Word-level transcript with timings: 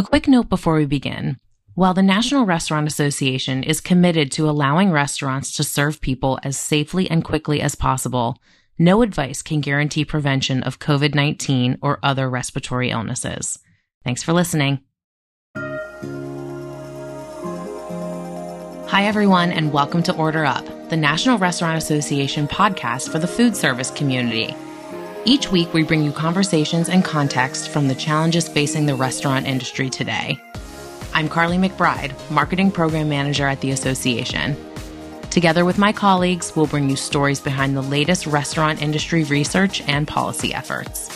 A 0.00 0.02
quick 0.02 0.26
note 0.26 0.48
before 0.48 0.76
we 0.76 0.86
begin. 0.86 1.36
While 1.74 1.92
the 1.92 2.02
National 2.02 2.46
Restaurant 2.46 2.88
Association 2.88 3.62
is 3.62 3.82
committed 3.82 4.32
to 4.32 4.48
allowing 4.48 4.90
restaurants 4.90 5.54
to 5.56 5.62
serve 5.62 6.00
people 6.00 6.38
as 6.42 6.56
safely 6.56 7.10
and 7.10 7.22
quickly 7.22 7.60
as 7.60 7.74
possible, 7.74 8.38
no 8.78 9.02
advice 9.02 9.42
can 9.42 9.60
guarantee 9.60 10.06
prevention 10.06 10.62
of 10.62 10.78
COVID 10.78 11.14
19 11.14 11.80
or 11.82 11.98
other 12.02 12.30
respiratory 12.30 12.88
illnesses. 12.88 13.58
Thanks 14.02 14.22
for 14.22 14.32
listening. 14.32 14.80
Hi, 18.88 19.04
everyone, 19.04 19.52
and 19.52 19.70
welcome 19.70 20.02
to 20.04 20.16
Order 20.16 20.46
Up, 20.46 20.64
the 20.88 20.96
National 20.96 21.36
Restaurant 21.36 21.76
Association 21.76 22.48
podcast 22.48 23.12
for 23.12 23.18
the 23.18 23.28
food 23.28 23.54
service 23.54 23.90
community. 23.90 24.56
Each 25.26 25.52
week, 25.52 25.74
we 25.74 25.82
bring 25.82 26.02
you 26.02 26.12
conversations 26.12 26.88
and 26.88 27.04
context 27.04 27.68
from 27.68 27.88
the 27.88 27.94
challenges 27.94 28.48
facing 28.48 28.86
the 28.86 28.94
restaurant 28.94 29.46
industry 29.46 29.90
today. 29.90 30.42
I'm 31.12 31.28
Carly 31.28 31.58
McBride, 31.58 32.14
Marketing 32.30 32.70
Program 32.70 33.10
Manager 33.10 33.46
at 33.46 33.60
the 33.60 33.70
Association. 33.70 34.56
Together 35.28 35.66
with 35.66 35.76
my 35.76 35.92
colleagues, 35.92 36.56
we'll 36.56 36.66
bring 36.66 36.88
you 36.88 36.96
stories 36.96 37.38
behind 37.38 37.76
the 37.76 37.82
latest 37.82 38.26
restaurant 38.26 38.80
industry 38.80 39.24
research 39.24 39.82
and 39.82 40.08
policy 40.08 40.54
efforts. 40.54 41.08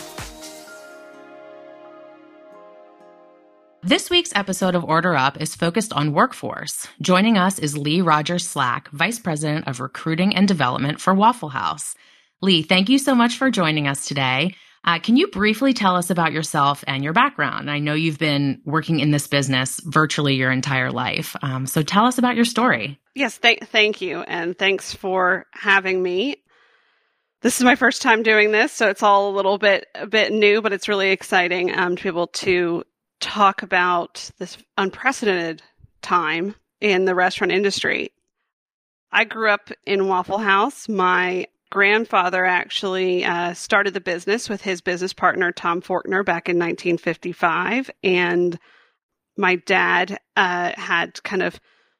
This 3.81 4.11
week's 4.11 4.35
episode 4.35 4.75
of 4.75 4.83
Order 4.83 5.15
Up 5.15 5.41
is 5.41 5.55
focused 5.55 5.93
on 5.93 6.13
workforce. 6.13 6.87
Joining 7.01 7.39
us 7.39 7.57
is 7.57 7.75
Lee 7.75 8.01
Rogers 8.01 8.47
Slack, 8.47 8.87
Vice 8.91 9.17
President 9.17 9.67
of 9.67 9.79
Recruiting 9.79 10.35
and 10.35 10.47
Development 10.47 11.01
for 11.01 11.15
Waffle 11.15 11.49
House. 11.49 11.95
Lee, 12.41 12.63
thank 12.63 12.89
you 12.89 12.99
so 12.99 13.15
much 13.15 13.37
for 13.37 13.49
joining 13.49 13.87
us 13.87 14.05
today. 14.05 14.55
Uh, 14.83 14.99
can 14.99 15.17
you 15.17 15.27
briefly 15.27 15.73
tell 15.73 15.95
us 15.95 16.11
about 16.11 16.31
yourself 16.31 16.83
and 16.87 17.03
your 17.03 17.13
background? 17.13 17.71
I 17.71 17.79
know 17.79 17.95
you've 17.95 18.19
been 18.19 18.61
working 18.65 18.99
in 18.99 19.09
this 19.09 19.27
business 19.27 19.81
virtually 19.83 20.35
your 20.35 20.51
entire 20.51 20.91
life. 20.91 21.35
Um, 21.41 21.65
so 21.65 21.81
tell 21.81 22.05
us 22.05 22.19
about 22.19 22.35
your 22.35 22.45
story. 22.45 22.99
Yes, 23.15 23.39
th- 23.39 23.63
thank 23.63 24.01
you. 24.01 24.21
And 24.21 24.55
thanks 24.57 24.93
for 24.93 25.47
having 25.53 26.03
me. 26.03 26.37
This 27.41 27.57
is 27.57 27.63
my 27.63 27.75
first 27.75 28.01
time 28.01 28.23
doing 28.23 28.51
this, 28.51 28.71
so 28.71 28.89
it's 28.89 29.03
all 29.03 29.29
a 29.29 29.35
little 29.35 29.57
bit 29.57 29.85
a 29.93 30.07
bit 30.07 30.31
new, 30.31 30.61
but 30.61 30.73
it's 30.73 30.87
really 30.87 31.11
exciting 31.11 31.77
um, 31.77 31.95
to 31.95 32.03
be 32.03 32.09
able 32.09 32.27
to 32.27 32.83
talk 33.19 33.61
about 33.61 34.31
this 34.39 34.57
unprecedented 34.77 35.61
time 36.01 36.55
in 36.81 37.05
the 37.05 37.13
restaurant 37.13 37.51
industry. 37.51 38.11
I 39.11 39.25
grew 39.25 39.49
up 39.49 39.69
in 39.85 40.07
Waffle 40.07 40.39
House. 40.39 40.89
My 40.89 41.47
grandfather 41.75 42.45
actually 42.45 43.25
uh, 43.25 43.53
started 43.53 43.93
the 43.93 43.99
business 43.99 44.47
with 44.47 44.61
his 44.61 44.79
business 44.79 45.11
partner, 45.11 45.51
Tom 45.51 45.81
Forkner, 45.81 46.23
back 46.23 46.47
in 46.47 46.55
1955. 46.55 47.91
And 48.01 48.57
my 49.35 49.57
dad 49.57 50.17
uh, 50.37 50.71
had 50.77 51.21
kind 51.23 51.43
of 51.43 51.59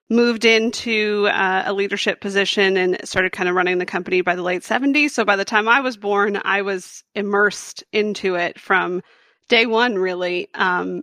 moved 0.09 0.46
into 0.46 1.28
uh, 1.28 1.64
a 1.66 1.73
leadership 1.73 2.22
position 2.22 2.78
and 2.78 2.98
started 3.03 3.34
kind 3.34 3.50
of 3.50 3.56
running 3.56 3.78
the 3.78 3.86
company 3.86 4.22
by 4.22 4.34
the 4.34 4.44
late 4.44 4.62
70s. 4.62 5.09
So 5.09 5.26
by 5.26 5.36
the 5.36 5.44
time 5.44 5.68
I 5.68 5.81
was 5.81 5.98
born, 5.98 6.40
I 6.46 6.62
was 6.62 7.03
immersed 7.14 7.84
into 7.92 8.36
it 8.36 8.58
from 8.58 9.02
day 9.50 9.66
one, 9.66 9.96
really. 9.96 10.48
Um, 10.53 11.02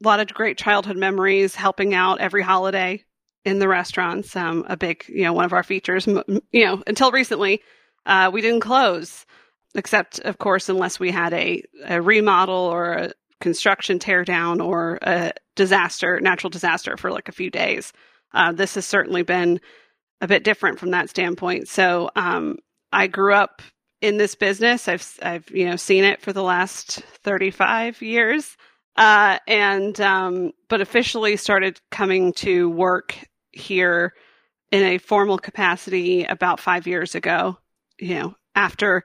a 0.00 0.06
lot 0.06 0.20
of 0.20 0.32
great 0.32 0.56
childhood 0.56 0.96
memories, 0.96 1.56
helping 1.56 1.94
out 1.94 2.20
every 2.20 2.44
holiday 2.44 3.02
in 3.44 3.58
the 3.58 3.66
restaurants. 3.66 4.36
Um, 4.36 4.64
a 4.68 4.76
big, 4.76 5.04
you 5.08 5.24
know, 5.24 5.32
one 5.32 5.46
of 5.46 5.52
our 5.52 5.64
features, 5.64 6.06
you 6.06 6.64
know, 6.64 6.80
until 6.86 7.10
recently, 7.10 7.60
uh, 8.06 8.30
we 8.32 8.40
didn't 8.40 8.60
close, 8.60 9.26
except, 9.74 10.18
of 10.20 10.38
course, 10.38 10.68
unless 10.68 11.00
we 11.00 11.10
had 11.10 11.32
a, 11.32 11.62
a 11.86 12.00
remodel 12.00 12.54
or 12.54 12.92
a 12.92 13.12
construction 13.40 13.98
teardown 13.98 14.64
or 14.64 14.98
a 15.02 15.32
disaster, 15.54 16.20
natural 16.20 16.50
disaster 16.50 16.96
for 16.96 17.10
like 17.10 17.28
a 17.28 17.32
few 17.32 17.50
days. 17.50 17.92
Uh, 18.32 18.52
this 18.52 18.74
has 18.74 18.86
certainly 18.86 19.22
been 19.22 19.60
a 20.20 20.26
bit 20.26 20.44
different 20.44 20.78
from 20.78 20.90
that 20.90 21.10
standpoint. 21.10 21.68
So 21.68 22.10
um, 22.16 22.56
I 22.92 23.06
grew 23.06 23.34
up 23.34 23.62
in 24.00 24.16
this 24.18 24.34
business. 24.34 24.88
I've 24.88 25.18
I've 25.22 25.50
you 25.50 25.66
know 25.66 25.76
seen 25.76 26.04
it 26.04 26.20
for 26.20 26.32
the 26.32 26.42
last 26.42 27.02
thirty 27.22 27.50
five 27.50 28.02
years, 28.02 28.56
uh, 28.96 29.38
and 29.46 29.98
um, 30.00 30.52
but 30.68 30.80
officially 30.80 31.36
started 31.36 31.80
coming 31.90 32.32
to 32.34 32.68
work 32.68 33.16
here 33.52 34.12
in 34.70 34.82
a 34.82 34.98
formal 34.98 35.38
capacity 35.38 36.24
about 36.24 36.60
five 36.60 36.86
years 36.86 37.14
ago 37.14 37.56
you 37.98 38.14
know, 38.14 38.34
after 38.54 39.04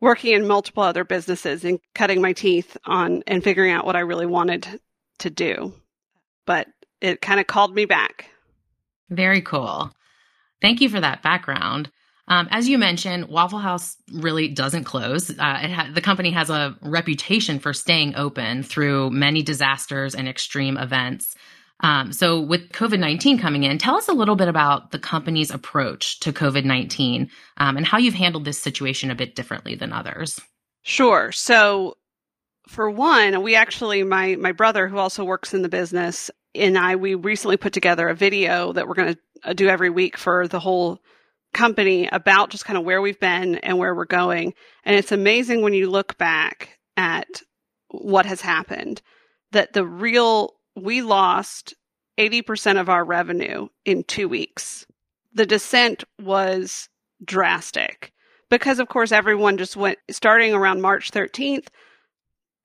working 0.00 0.32
in 0.34 0.46
multiple 0.46 0.82
other 0.82 1.04
businesses 1.04 1.64
and 1.64 1.78
cutting 1.94 2.20
my 2.20 2.32
teeth 2.32 2.76
on 2.84 3.22
and 3.26 3.44
figuring 3.44 3.72
out 3.72 3.86
what 3.86 3.96
I 3.96 4.00
really 4.00 4.26
wanted 4.26 4.80
to 5.20 5.30
do. 5.30 5.72
But 6.44 6.66
it 7.00 7.20
kind 7.20 7.40
of 7.40 7.46
called 7.46 7.74
me 7.74 7.84
back. 7.84 8.26
Very 9.10 9.40
cool. 9.42 9.92
Thank 10.60 10.80
you 10.80 10.88
for 10.88 11.00
that 11.00 11.22
background. 11.22 11.90
Um, 12.28 12.48
as 12.50 12.68
you 12.68 12.78
mentioned, 12.78 13.26
Waffle 13.28 13.58
House 13.58 13.96
really 14.12 14.48
doesn't 14.48 14.84
close. 14.84 15.30
Uh, 15.30 15.34
ha- 15.38 15.90
the 15.92 16.00
company 16.00 16.30
has 16.30 16.50
a 16.50 16.76
reputation 16.80 17.58
for 17.58 17.72
staying 17.72 18.14
open 18.14 18.62
through 18.62 19.10
many 19.10 19.42
disasters 19.42 20.14
and 20.14 20.28
extreme 20.28 20.76
events. 20.76 21.34
Um, 21.82 22.12
so, 22.12 22.40
with 22.40 22.70
COVID 22.70 22.98
19 22.98 23.38
coming 23.38 23.64
in, 23.64 23.78
tell 23.78 23.96
us 23.96 24.08
a 24.08 24.12
little 24.12 24.36
bit 24.36 24.48
about 24.48 24.92
the 24.92 24.98
company's 24.98 25.50
approach 25.50 26.20
to 26.20 26.32
COVID 26.32 26.64
19 26.64 27.28
um, 27.56 27.76
and 27.76 27.86
how 27.86 27.98
you've 27.98 28.14
handled 28.14 28.44
this 28.44 28.58
situation 28.58 29.10
a 29.10 29.16
bit 29.16 29.34
differently 29.34 29.74
than 29.74 29.92
others. 29.92 30.40
Sure. 30.82 31.32
So, 31.32 31.96
for 32.68 32.90
one, 32.90 33.42
we 33.42 33.56
actually, 33.56 34.04
my, 34.04 34.36
my 34.36 34.52
brother, 34.52 34.86
who 34.86 34.98
also 34.98 35.24
works 35.24 35.52
in 35.54 35.62
the 35.62 35.68
business, 35.68 36.30
and 36.54 36.78
I, 36.78 36.96
we 36.96 37.14
recently 37.14 37.56
put 37.56 37.72
together 37.72 38.08
a 38.08 38.14
video 38.14 38.72
that 38.72 38.86
we're 38.86 38.94
going 38.94 39.14
to 39.14 39.20
uh, 39.44 39.52
do 39.52 39.68
every 39.68 39.90
week 39.90 40.16
for 40.16 40.46
the 40.46 40.60
whole 40.60 41.00
company 41.52 42.08
about 42.10 42.50
just 42.50 42.64
kind 42.64 42.78
of 42.78 42.84
where 42.84 43.02
we've 43.02 43.20
been 43.20 43.56
and 43.56 43.78
where 43.78 43.94
we're 43.94 44.04
going. 44.04 44.54
And 44.84 44.96
it's 44.96 45.12
amazing 45.12 45.62
when 45.62 45.74
you 45.74 45.90
look 45.90 46.16
back 46.18 46.78
at 46.96 47.42
what 47.88 48.26
has 48.26 48.40
happened 48.40 49.02
that 49.50 49.72
the 49.72 49.84
real 49.84 50.54
we 50.76 51.02
lost 51.02 51.74
80% 52.18 52.80
of 52.80 52.88
our 52.88 53.04
revenue 53.04 53.68
in 53.84 54.04
two 54.04 54.28
weeks. 54.28 54.86
The 55.34 55.46
descent 55.46 56.04
was 56.20 56.88
drastic 57.24 58.12
because, 58.50 58.78
of 58.78 58.88
course, 58.88 59.12
everyone 59.12 59.56
just 59.56 59.76
went 59.76 59.98
starting 60.10 60.54
around 60.54 60.82
March 60.82 61.10
13th 61.10 61.68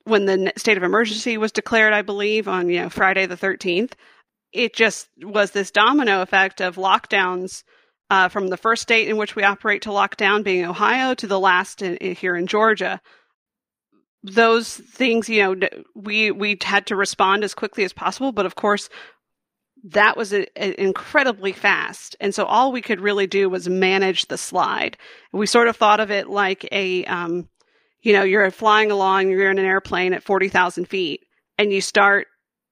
when 0.03 0.25
the 0.25 0.53
state 0.57 0.77
of 0.77 0.83
emergency 0.83 1.37
was 1.37 1.51
declared, 1.51 1.93
I 1.93 2.01
believe, 2.01 2.47
on 2.47 2.69
you 2.69 2.81
know 2.81 2.89
Friday 2.89 3.25
the 3.25 3.37
13th. 3.37 3.93
It 4.53 4.73
just 4.73 5.09
was 5.21 5.51
this 5.51 5.71
domino 5.71 6.21
effect 6.21 6.61
of 6.61 6.77
lockdowns 6.77 7.63
uh, 8.09 8.29
from 8.29 8.47
the 8.47 8.57
first 8.57 8.81
state 8.81 9.09
in 9.09 9.17
which 9.17 9.35
we 9.35 9.43
operate 9.43 9.81
to 9.83 9.89
lockdown 9.89 10.43
being 10.43 10.65
Ohio 10.65 11.13
to 11.13 11.27
the 11.27 11.39
last 11.39 11.81
in, 11.81 11.97
in, 11.97 12.15
here 12.15 12.35
in 12.35 12.47
Georgia 12.47 13.01
those 14.33 14.75
things, 14.75 15.29
you 15.29 15.55
know, 15.55 15.67
we 15.95 16.31
we 16.31 16.57
had 16.61 16.85
to 16.87 16.95
respond 16.95 17.43
as 17.43 17.53
quickly 17.53 17.83
as 17.83 17.93
possible, 17.93 18.31
but 18.31 18.45
of 18.45 18.55
course 18.55 18.89
that 19.83 20.17
was 20.17 20.33
a, 20.33 20.47
a 20.61 20.81
incredibly 20.81 21.51
fast. 21.51 22.15
And 22.19 22.33
so 22.33 22.45
all 22.45 22.71
we 22.71 22.81
could 22.81 22.99
really 22.99 23.27
do 23.27 23.49
was 23.49 23.69
manage 23.69 24.25
the 24.25 24.37
slide. 24.37 24.97
We 25.31 25.45
sort 25.45 25.67
of 25.67 25.77
thought 25.77 25.99
of 25.99 26.11
it 26.11 26.27
like 26.27 26.67
a 26.71 27.05
um, 27.05 27.47
you 28.01 28.13
know, 28.13 28.23
you're 28.23 28.49
flying 28.51 28.91
along, 28.91 29.29
you're 29.29 29.51
in 29.51 29.59
an 29.59 29.65
airplane 29.65 30.13
at 30.13 30.23
40,000 30.23 30.85
feet 30.85 31.21
and 31.57 31.71
you 31.71 31.81
start 31.81 32.27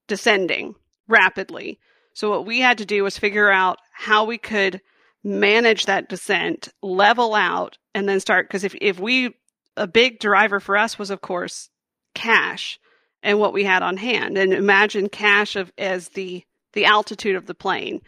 descending 0.08 0.76
rapidly. 1.08 1.80
So 2.14 2.30
what 2.30 2.46
we 2.46 2.60
had 2.60 2.78
to 2.78 2.86
do 2.86 3.04
was 3.04 3.18
figure 3.18 3.52
out 3.52 3.80
how 3.94 4.26
we 4.26 4.38
could 4.38 4.82
manage 5.24 5.88
that 5.88 6.08
descent, 6.08 6.70
level 6.82 7.34
out, 7.34 7.78
and 7.94 8.08
then 8.08 8.20
start. 8.20 8.48
Because 8.48 8.64
if, 8.64 8.76
if 8.80 9.00
we 9.00 9.36
a 9.78 9.88
big 9.88 10.20
driver 10.20 10.60
for 10.60 10.78
us 10.78 10.98
was, 10.98 11.10
of 11.10 11.22
course, 11.22 11.70
cash 12.14 12.80
and 13.22 13.40
what 13.40 13.54
we 13.54 13.64
had 13.64 13.84
on 13.84 13.98
hand. 13.98 14.38
And 14.38 14.54
imagine 14.54 15.10
cash 15.10 15.56
of, 15.56 15.72
as 15.78 16.10
the, 16.10 16.44
the 16.74 16.86
altitude 16.86 17.36
of 17.36 17.46
the 17.46 17.56
plane. 17.56 18.02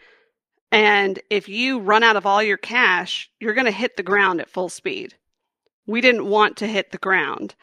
And 0.70 1.18
if 1.30 1.48
you 1.48 1.80
run 1.80 2.02
out 2.02 2.16
of 2.16 2.26
all 2.26 2.42
your 2.42 2.56
cash, 2.56 3.30
you're 3.40 3.54
going 3.54 3.66
to 3.66 3.70
hit 3.70 3.96
the 3.96 4.02
ground 4.02 4.40
at 4.40 4.50
full 4.50 4.68
speed. 4.68 5.14
We 5.86 6.00
didn't 6.00 6.26
want 6.26 6.58
to 6.58 6.66
hit 6.66 6.92
the 6.92 6.98
ground. 6.98 7.54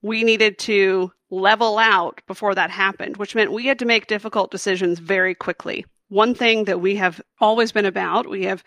We 0.00 0.22
needed 0.22 0.58
to 0.60 1.12
level 1.30 1.78
out 1.78 2.20
before 2.26 2.54
that 2.54 2.70
happened, 2.70 3.16
which 3.16 3.34
meant 3.34 3.52
we 3.52 3.66
had 3.66 3.78
to 3.80 3.84
make 3.84 4.06
difficult 4.06 4.50
decisions 4.50 4.98
very 4.98 5.34
quickly. 5.34 5.84
One 6.08 6.34
thing 6.34 6.64
that 6.64 6.80
we 6.80 6.96
have 6.96 7.20
always 7.40 7.72
been 7.72 7.86
about, 7.86 8.28
we 8.28 8.44
have 8.44 8.62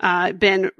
uh, 0.00 0.32
been 0.32 0.70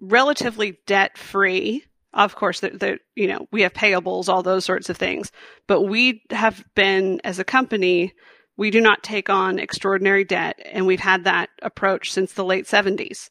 relatively 0.00 0.78
debt 0.86 1.16
free 1.16 1.84
of 2.12 2.34
course, 2.34 2.60
that 2.60 3.00
you 3.14 3.26
know 3.26 3.46
we 3.52 3.62
have 3.62 3.72
payables, 3.72 4.28
all 4.28 4.42
those 4.42 4.64
sorts 4.64 4.88
of 4.88 4.96
things. 4.96 5.30
But 5.66 5.82
we 5.82 6.22
have 6.30 6.64
been, 6.74 7.20
as 7.24 7.38
a 7.38 7.44
company, 7.44 8.12
we 8.56 8.70
do 8.70 8.80
not 8.80 9.02
take 9.02 9.30
on 9.30 9.58
extraordinary 9.58 10.24
debt, 10.24 10.58
and 10.72 10.86
we've 10.86 11.00
had 11.00 11.24
that 11.24 11.50
approach 11.62 12.12
since 12.12 12.32
the 12.32 12.44
late 12.44 12.66
seventies. 12.66 13.30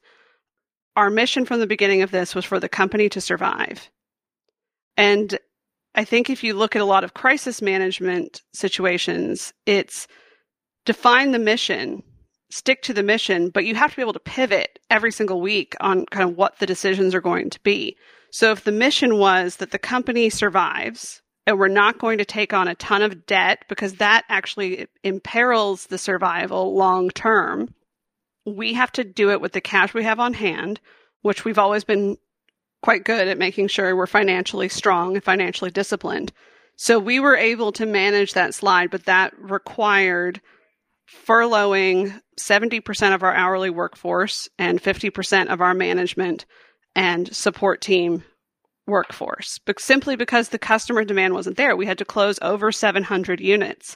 Our 0.96 1.10
mission 1.10 1.46
from 1.46 1.60
the 1.60 1.68
beginning 1.68 2.02
of 2.02 2.12
this 2.12 2.36
was 2.36 2.46
for 2.46 2.60
the 2.60 2.70
company 2.70 3.10
to 3.10 3.22
survive, 3.22 3.90
and 4.98 5.38
I 5.96 6.06
think 6.06 6.30
if 6.30 6.44
you 6.44 6.54
look 6.54 6.76
at 6.76 6.82
a 6.82 6.86
lot 6.86 7.04
of 7.04 7.14
crisis 7.14 7.62
management 7.62 8.42
situations, 8.54 9.54
it's 9.66 10.08
define 10.86 11.32
the 11.32 11.40
mission, 11.40 12.04
stick 12.50 12.82
to 12.84 12.94
the 12.94 13.04
mission, 13.04 13.50
but 13.50 13.66
you 13.66 13.76
have 13.76 13.92
to 13.92 13.96
be 13.96 14.02
able 14.02 14.14
to 14.14 14.20
pivot 14.20 14.80
every 14.90 15.12
single 15.12 15.42
week 15.42 15.76
on 15.82 16.06
kind 16.08 16.30
of 16.30 16.38
what 16.38 16.60
the 16.60 16.66
decisions 16.66 17.14
are 17.14 17.22
going 17.22 17.50
to 17.50 17.60
be. 17.62 17.98
So 18.32 18.52
if 18.52 18.64
the 18.64 18.72
mission 18.72 19.18
was 19.18 19.58
that 19.58 19.72
the 19.72 19.80
company 19.80 20.30
survives 20.30 21.22
and 21.48 21.58
we're 21.58 21.68
not 21.68 21.98
going 21.98 22.20
to 22.20 22.26
take 22.26 22.54
on 22.54 22.68
a 22.68 22.76
ton 22.76 23.02
of 23.02 23.26
debt 23.26 23.66
because 23.68 23.96
that 23.96 24.24
actually 24.30 24.88
imperils 25.04 25.88
the 25.88 25.98
survival 25.98 26.76
long 26.76 27.10
term, 27.10 27.74
we 28.46 28.74
have 28.74 28.92
to 28.94 29.04
do 29.04 29.32
it 29.32 29.42
with 29.42 29.54
the 29.54 29.62
cash 29.62 29.94
we 29.94 30.04
have 30.04 30.20
on 30.20 30.34
hand, 30.34 30.80
which 31.22 31.46
we've 31.46 31.60
always 31.60 31.84
been 31.84 32.18
quite 32.82 33.04
good 33.04 33.28
at 33.28 33.38
making 33.38 33.68
sure 33.68 33.96
we're 33.96 34.08
financially 34.08 34.70
strong 34.70 35.16
and 35.16 35.24
financially 35.24 35.72
disciplined. 35.72 36.32
So 36.76 36.98
we 36.98 37.20
were 37.20 37.36
able 37.36 37.72
to 37.74 37.86
manage 37.86 38.34
that 38.34 38.54
slide, 38.54 38.90
but 38.90 39.06
that 39.06 39.34
required 39.38 40.40
furloughing 41.28 42.22
70% 42.40 43.16
of 43.16 43.24
our 43.24 43.34
hourly 43.34 43.70
workforce 43.70 44.48
and 44.58 44.82
50% 44.82 45.48
of 45.48 45.62
our 45.62 45.74
management 45.74 46.46
and 46.96 47.34
support 47.36 47.82
team 47.82 48.24
workforce. 48.88 49.60
But 49.66 49.80
simply 49.80 50.16
because 50.16 50.50
the 50.50 50.60
customer 50.60 51.04
demand 51.06 51.34
wasn't 51.34 51.58
there, 51.58 51.76
we 51.76 51.86
had 51.86 52.00
to 52.00 52.06
close 52.06 52.40
over 52.42 52.72
700 52.72 53.40
units 53.40 53.96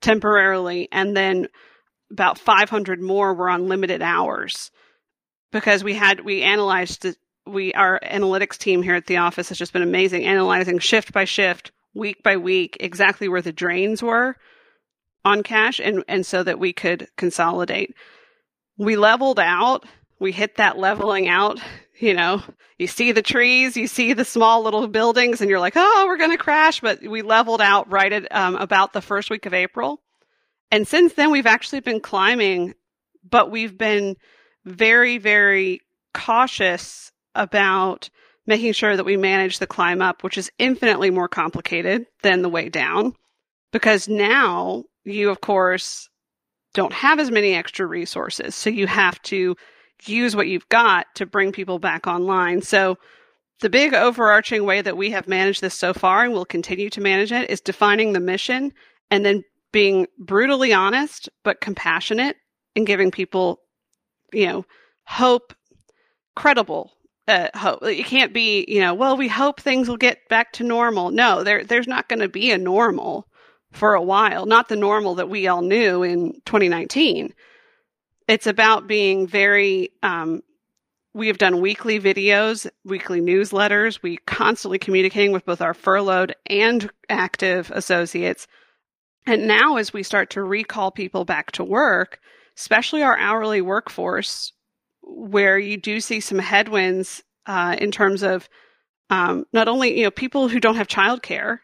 temporarily 0.00 0.88
and 0.92 1.16
then 1.16 1.48
about 2.10 2.38
500 2.38 3.00
more 3.00 3.34
were 3.34 3.48
on 3.48 3.68
limited 3.68 4.02
hours 4.02 4.70
because 5.50 5.82
we 5.82 5.94
had 5.94 6.20
we 6.20 6.42
analyzed 6.42 7.06
we 7.46 7.72
our 7.72 7.98
analytics 8.00 8.58
team 8.58 8.82
here 8.82 8.94
at 8.94 9.06
the 9.06 9.16
office 9.16 9.48
has 9.48 9.58
just 9.58 9.72
been 9.72 9.82
amazing 9.82 10.26
analyzing 10.26 10.78
shift 10.78 11.12
by 11.12 11.24
shift 11.24 11.72
week 11.94 12.22
by 12.22 12.36
week 12.36 12.76
exactly 12.80 13.28
where 13.28 13.42
the 13.42 13.52
drains 13.52 14.02
were 14.02 14.36
on 15.24 15.42
cash 15.42 15.80
and 15.80 16.04
and 16.06 16.26
so 16.26 16.42
that 16.42 16.58
we 16.58 16.72
could 16.72 17.08
consolidate 17.16 17.94
we 18.76 18.96
leveled 18.96 19.40
out 19.40 19.86
we 20.24 20.32
hit 20.32 20.56
that 20.56 20.78
leveling 20.78 21.28
out 21.28 21.60
you 22.00 22.14
know 22.14 22.42
you 22.78 22.86
see 22.86 23.12
the 23.12 23.22
trees 23.22 23.76
you 23.76 23.86
see 23.86 24.14
the 24.14 24.24
small 24.24 24.62
little 24.62 24.88
buildings 24.88 25.40
and 25.40 25.50
you're 25.50 25.60
like 25.60 25.74
oh 25.76 26.04
we're 26.08 26.16
going 26.16 26.30
to 26.30 26.36
crash 26.36 26.80
but 26.80 27.00
we 27.02 27.22
leveled 27.22 27.60
out 27.60 27.90
right 27.92 28.12
at 28.12 28.34
um, 28.34 28.56
about 28.56 28.92
the 28.92 29.02
first 29.02 29.30
week 29.30 29.46
of 29.46 29.54
april 29.54 30.00
and 30.70 30.88
since 30.88 31.12
then 31.12 31.30
we've 31.30 31.46
actually 31.46 31.80
been 31.80 32.00
climbing 32.00 32.74
but 33.28 33.50
we've 33.50 33.76
been 33.76 34.16
very 34.64 35.18
very 35.18 35.80
cautious 36.14 37.12
about 37.34 38.08
making 38.46 38.72
sure 38.72 38.96
that 38.96 39.04
we 39.04 39.16
manage 39.16 39.58
the 39.58 39.66
climb 39.66 40.02
up, 40.02 40.22
which 40.22 40.38
is 40.38 40.50
infinitely 40.58 41.10
more 41.10 41.28
complicated 41.28 42.06
than 42.22 42.42
the 42.42 42.48
way 42.48 42.68
down. 42.68 43.14
Because 43.72 44.06
now 44.06 44.84
you, 45.04 45.30
of 45.30 45.40
course, 45.40 46.08
don't 46.74 46.92
have 46.92 47.18
as 47.18 47.30
many 47.30 47.54
extra 47.54 47.86
resources. 47.86 48.54
So 48.54 48.70
you 48.70 48.86
have 48.86 49.20
to 49.22 49.56
use 50.04 50.34
what 50.36 50.48
you've 50.48 50.68
got 50.68 51.06
to 51.16 51.26
bring 51.26 51.52
people 51.52 51.78
back 51.78 52.06
online. 52.06 52.62
So 52.62 52.98
the 53.60 53.70
big 53.70 53.94
overarching 53.94 54.64
way 54.64 54.82
that 54.82 54.96
we 54.96 55.10
have 55.10 55.28
managed 55.28 55.60
this 55.60 55.74
so 55.74 55.94
far 55.94 56.24
and 56.24 56.32
will 56.32 56.44
continue 56.44 56.90
to 56.90 57.00
manage 57.00 57.32
it 57.32 57.50
is 57.50 57.60
defining 57.60 58.12
the 58.12 58.20
mission 58.20 58.72
and 59.10 59.24
then 59.24 59.42
being 59.72 60.06
brutally 60.18 60.72
honest 60.72 61.28
but 61.42 61.60
compassionate 61.60 62.36
and 62.76 62.86
giving 62.86 63.10
people, 63.10 63.60
you 64.32 64.46
know, 64.46 64.64
hope, 65.04 65.54
credible 66.36 66.92
uh, 67.28 67.48
hope. 67.54 67.82
It 67.82 68.06
can't 68.06 68.34
be, 68.34 68.64
you 68.68 68.80
know, 68.80 68.94
well, 68.94 69.16
we 69.16 69.28
hope 69.28 69.60
things 69.60 69.88
will 69.88 69.96
get 69.96 70.28
back 70.28 70.52
to 70.54 70.64
normal. 70.64 71.10
No, 71.10 71.42
there, 71.42 71.64
there's 71.64 71.88
not 71.88 72.08
going 72.08 72.20
to 72.20 72.28
be 72.28 72.50
a 72.50 72.58
normal 72.58 73.26
for 73.72 73.94
a 73.94 74.02
while. 74.02 74.46
Not 74.46 74.68
the 74.68 74.76
normal 74.76 75.14
that 75.16 75.28
we 75.28 75.46
all 75.46 75.62
knew 75.62 76.02
in 76.02 76.34
2019. 76.44 77.32
It's 78.28 78.46
about 78.46 78.86
being 78.86 79.26
very. 79.26 79.90
Um, 80.02 80.42
we 81.12 81.28
have 81.28 81.38
done 81.38 81.60
weekly 81.60 82.00
videos, 82.00 82.68
weekly 82.84 83.20
newsletters. 83.20 84.02
We 84.02 84.16
constantly 84.26 84.78
communicating 84.78 85.32
with 85.32 85.46
both 85.46 85.60
our 85.60 85.74
furloughed 85.74 86.34
and 86.46 86.90
active 87.08 87.70
associates. 87.70 88.48
And 89.26 89.46
now, 89.46 89.76
as 89.76 89.92
we 89.92 90.02
start 90.02 90.30
to 90.30 90.42
recall 90.42 90.90
people 90.90 91.24
back 91.24 91.52
to 91.52 91.64
work, 91.64 92.18
especially 92.56 93.02
our 93.02 93.16
hourly 93.16 93.60
workforce, 93.60 94.52
where 95.02 95.58
you 95.58 95.76
do 95.76 96.00
see 96.00 96.20
some 96.20 96.38
headwinds 96.38 97.22
uh, 97.46 97.76
in 97.78 97.90
terms 97.90 98.22
of 98.22 98.48
um, 99.10 99.44
not 99.52 99.68
only 99.68 99.96
you 99.98 100.04
know 100.04 100.10
people 100.10 100.48
who 100.48 100.60
don't 100.60 100.76
have 100.76 100.88
childcare 100.88 101.58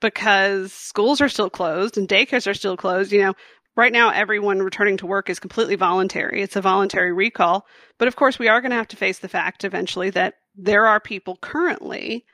because 0.00 0.72
schools 0.72 1.20
are 1.20 1.28
still 1.28 1.50
closed 1.50 1.98
and 1.98 2.08
daycares 2.08 2.46
are 2.46 2.54
still 2.54 2.76
closed. 2.76 3.12
You 3.12 3.22
know, 3.22 3.34
right 3.78 3.92
now 3.92 4.10
everyone 4.10 4.58
returning 4.58 4.96
to 4.96 5.06
work 5.06 5.30
is 5.30 5.38
completely 5.38 5.76
voluntary. 5.76 6.42
It's 6.42 6.56
a 6.56 6.60
voluntary 6.60 7.12
recall, 7.12 7.64
but 7.96 8.08
of 8.08 8.16
course 8.16 8.36
we 8.36 8.48
are 8.48 8.60
going 8.60 8.72
to 8.72 8.76
have 8.76 8.88
to 8.88 8.96
face 8.96 9.20
the 9.20 9.28
fact 9.28 9.62
eventually 9.64 10.10
that 10.10 10.34
there 10.56 10.88
are 10.88 10.98
people 10.98 11.38
currently 11.40 12.26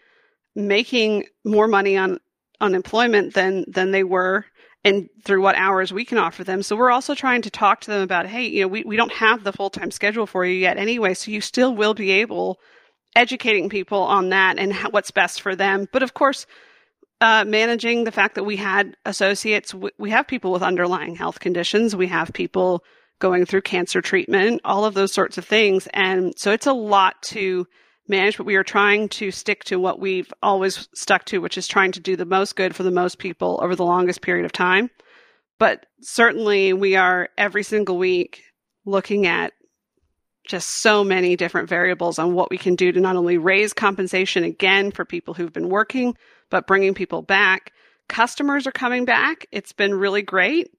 making 0.57 1.27
more 1.45 1.69
money 1.69 1.99
on 1.99 2.19
unemployment 2.63 3.35
than 3.35 3.67
than 3.69 3.91
they 3.91 4.03
were 4.03 4.47
and 4.85 5.09
through 5.23 5.43
what 5.43 5.57
hours 5.57 5.93
we 5.93 6.05
can 6.05 6.17
offer 6.17 6.45
them. 6.45 6.63
So 6.63 6.77
we're 6.77 6.91
also 6.91 7.15
trying 7.15 7.43
to 7.43 7.51
talk 7.51 7.83
to 7.83 7.91
them 7.91 8.03
about, 8.03 8.27
hey, 8.27 8.47
you 8.47 8.63
know, 8.63 8.69
we, 8.69 8.83
we 8.85 8.97
don't 8.97 9.13
have 9.13 9.45
the 9.45 9.53
full 9.53 9.71
time 9.71 9.91
schedule 9.91 10.27
for 10.27 10.47
you 10.47 10.55
yet 10.55 10.79
anyway, 10.79 11.13
so 11.13 11.31
you 11.31 11.43
still 11.43 11.75
will 11.75 11.95
be 11.95 12.11
able 12.11 12.59
educating 13.15 13.69
people 13.69 14.01
on 14.01 14.31
that 14.31 14.59
and 14.59 14.73
how, 14.73 14.89
what's 14.91 15.11
best 15.11 15.43
for 15.43 15.55
them. 15.55 15.89
But 15.93 16.03
of 16.03 16.15
course, 16.15 16.47
uh, 17.21 17.45
managing 17.47 18.05
the 18.05 18.13
fact 18.13 18.35
that 18.35 18.45
we 18.45 18.57
had 18.57 18.97
associates, 19.05 19.73
we, 19.73 19.91
we 19.99 20.11
have 20.11 20.27
people 20.27 20.53
with 20.53 20.63
underlying 20.63 21.17
health 21.17 21.41
conditions, 21.41 21.97
we 21.97 22.09
have 22.09 22.33
people 22.33 22.85
going 23.19 23.47
through 23.47 23.63
cancer 23.63 24.03
treatment, 24.03 24.61
all 24.65 24.85
of 24.85 24.95
those 24.95 25.13
sorts 25.13 25.39
of 25.39 25.45
things. 25.45 25.89
And 25.95 26.35
so 26.37 26.51
it's 26.51 26.67
a 26.67 26.73
lot 26.73 27.23
to 27.23 27.67
manage, 28.09 28.37
but 28.37 28.47
we 28.47 28.57
are 28.57 28.65
trying 28.65 29.09
to 29.09 29.31
stick 29.31 29.65
to 29.65 29.79
what 29.79 30.01
we've 30.01 30.33
always 30.43 30.89
stuck 30.95 31.25
to, 31.27 31.39
which 31.39 31.57
is 31.57 31.69
trying 31.69 31.93
to 31.93 32.01
do 32.01 32.17
the 32.17 32.27
most 32.27 32.57
good 32.57 32.75
for 32.75 32.83
the 32.83 32.91
most 32.91 33.19
people 33.19 33.59
over 33.63 33.75
the 33.75 33.85
longest 33.85 34.21
period 34.21 34.45
of 34.45 34.53
time. 34.53 34.91
But 35.59 35.87
certainly, 36.03 36.73
we 36.73 36.97
are 36.97 37.29
every 37.39 37.63
single 37.63 37.97
week 37.97 38.43
looking 38.85 39.27
at 39.27 39.53
just 40.47 40.83
so 40.83 41.03
many 41.03 41.37
different 41.37 41.69
variables 41.69 42.19
on 42.19 42.35
what 42.35 42.51
we 42.51 42.59
can 42.59 42.75
do 42.75 42.93
to 42.93 43.01
not 43.01 43.17
only 43.17 43.39
raise 43.39 43.73
compensation 43.73 44.45
again 44.45 44.91
for 44.91 45.05
people 45.05 45.33
who've 45.33 45.53
been 45.53 45.71
working, 45.71 46.17
but 46.55 46.69
bringing 46.69 46.95
people 46.95 47.21
back. 47.21 47.73
Customers 48.09 48.65
are 48.69 48.71
coming 48.71 49.05
back. 49.05 49.49
It's 49.51 49.73
been 49.73 49.93
really 49.93 50.23
great 50.23 50.71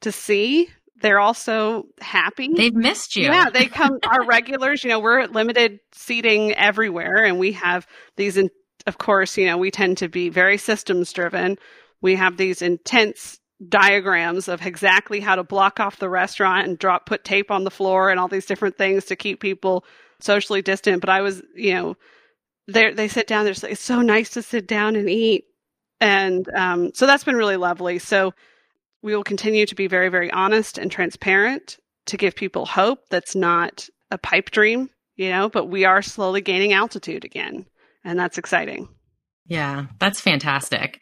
to 0.00 0.10
see 0.12 0.70
they're 1.02 1.20
also 1.20 1.84
happy. 2.00 2.48
They've 2.56 2.74
missed 2.74 3.16
you. 3.16 3.24
Yeah, 3.24 3.50
they 3.50 3.66
come 3.66 3.98
our 4.06 4.24
regulars, 4.24 4.82
you 4.82 4.88
know, 4.88 4.98
we're 4.98 5.18
at 5.18 5.32
limited 5.32 5.80
seating 5.92 6.54
everywhere 6.54 7.22
and 7.22 7.38
we 7.38 7.52
have 7.52 7.86
these 8.16 8.38
in, 8.38 8.48
of 8.86 8.96
course, 8.96 9.36
you 9.36 9.44
know, 9.44 9.58
we 9.58 9.70
tend 9.70 9.98
to 9.98 10.08
be 10.08 10.30
very 10.30 10.56
systems 10.56 11.12
driven. 11.12 11.58
We 12.00 12.14
have 12.14 12.38
these 12.38 12.62
intense 12.62 13.40
diagrams 13.68 14.48
of 14.48 14.64
exactly 14.64 15.20
how 15.20 15.36
to 15.36 15.44
block 15.44 15.80
off 15.80 15.98
the 15.98 16.08
restaurant 16.08 16.66
and 16.66 16.78
drop 16.78 17.04
put 17.04 17.24
tape 17.24 17.50
on 17.50 17.64
the 17.64 17.70
floor 17.70 18.08
and 18.08 18.18
all 18.18 18.28
these 18.28 18.46
different 18.46 18.78
things 18.78 19.04
to 19.06 19.16
keep 19.16 19.38
people 19.38 19.84
socially 20.18 20.62
distant, 20.62 21.02
but 21.02 21.10
I 21.10 21.20
was, 21.20 21.42
you 21.54 21.74
know, 21.74 21.96
they 22.72 22.92
they 22.92 23.08
sit 23.08 23.26
down 23.26 23.44
there's 23.44 23.64
it's 23.64 23.80
so 23.80 24.00
nice 24.00 24.30
to 24.30 24.42
sit 24.42 24.66
down 24.66 24.96
and 24.96 25.08
eat. 25.08 25.44
And 26.00 26.48
um, 26.54 26.92
so 26.94 27.06
that's 27.06 27.24
been 27.24 27.36
really 27.36 27.58
lovely. 27.58 27.98
So 27.98 28.32
we 29.02 29.14
will 29.14 29.24
continue 29.24 29.66
to 29.66 29.74
be 29.74 29.86
very, 29.86 30.08
very 30.08 30.30
honest 30.30 30.78
and 30.78 30.90
transparent 30.90 31.78
to 32.06 32.16
give 32.16 32.34
people 32.34 32.66
hope 32.66 33.00
that's 33.10 33.34
not 33.34 33.88
a 34.10 34.18
pipe 34.18 34.50
dream, 34.50 34.90
you 35.16 35.30
know, 35.30 35.48
but 35.48 35.66
we 35.66 35.84
are 35.84 36.02
slowly 36.02 36.40
gaining 36.40 36.72
altitude 36.72 37.24
again. 37.24 37.66
And 38.04 38.18
that's 38.18 38.38
exciting. 38.38 38.88
Yeah, 39.46 39.86
that's 39.98 40.20
fantastic. 40.20 41.00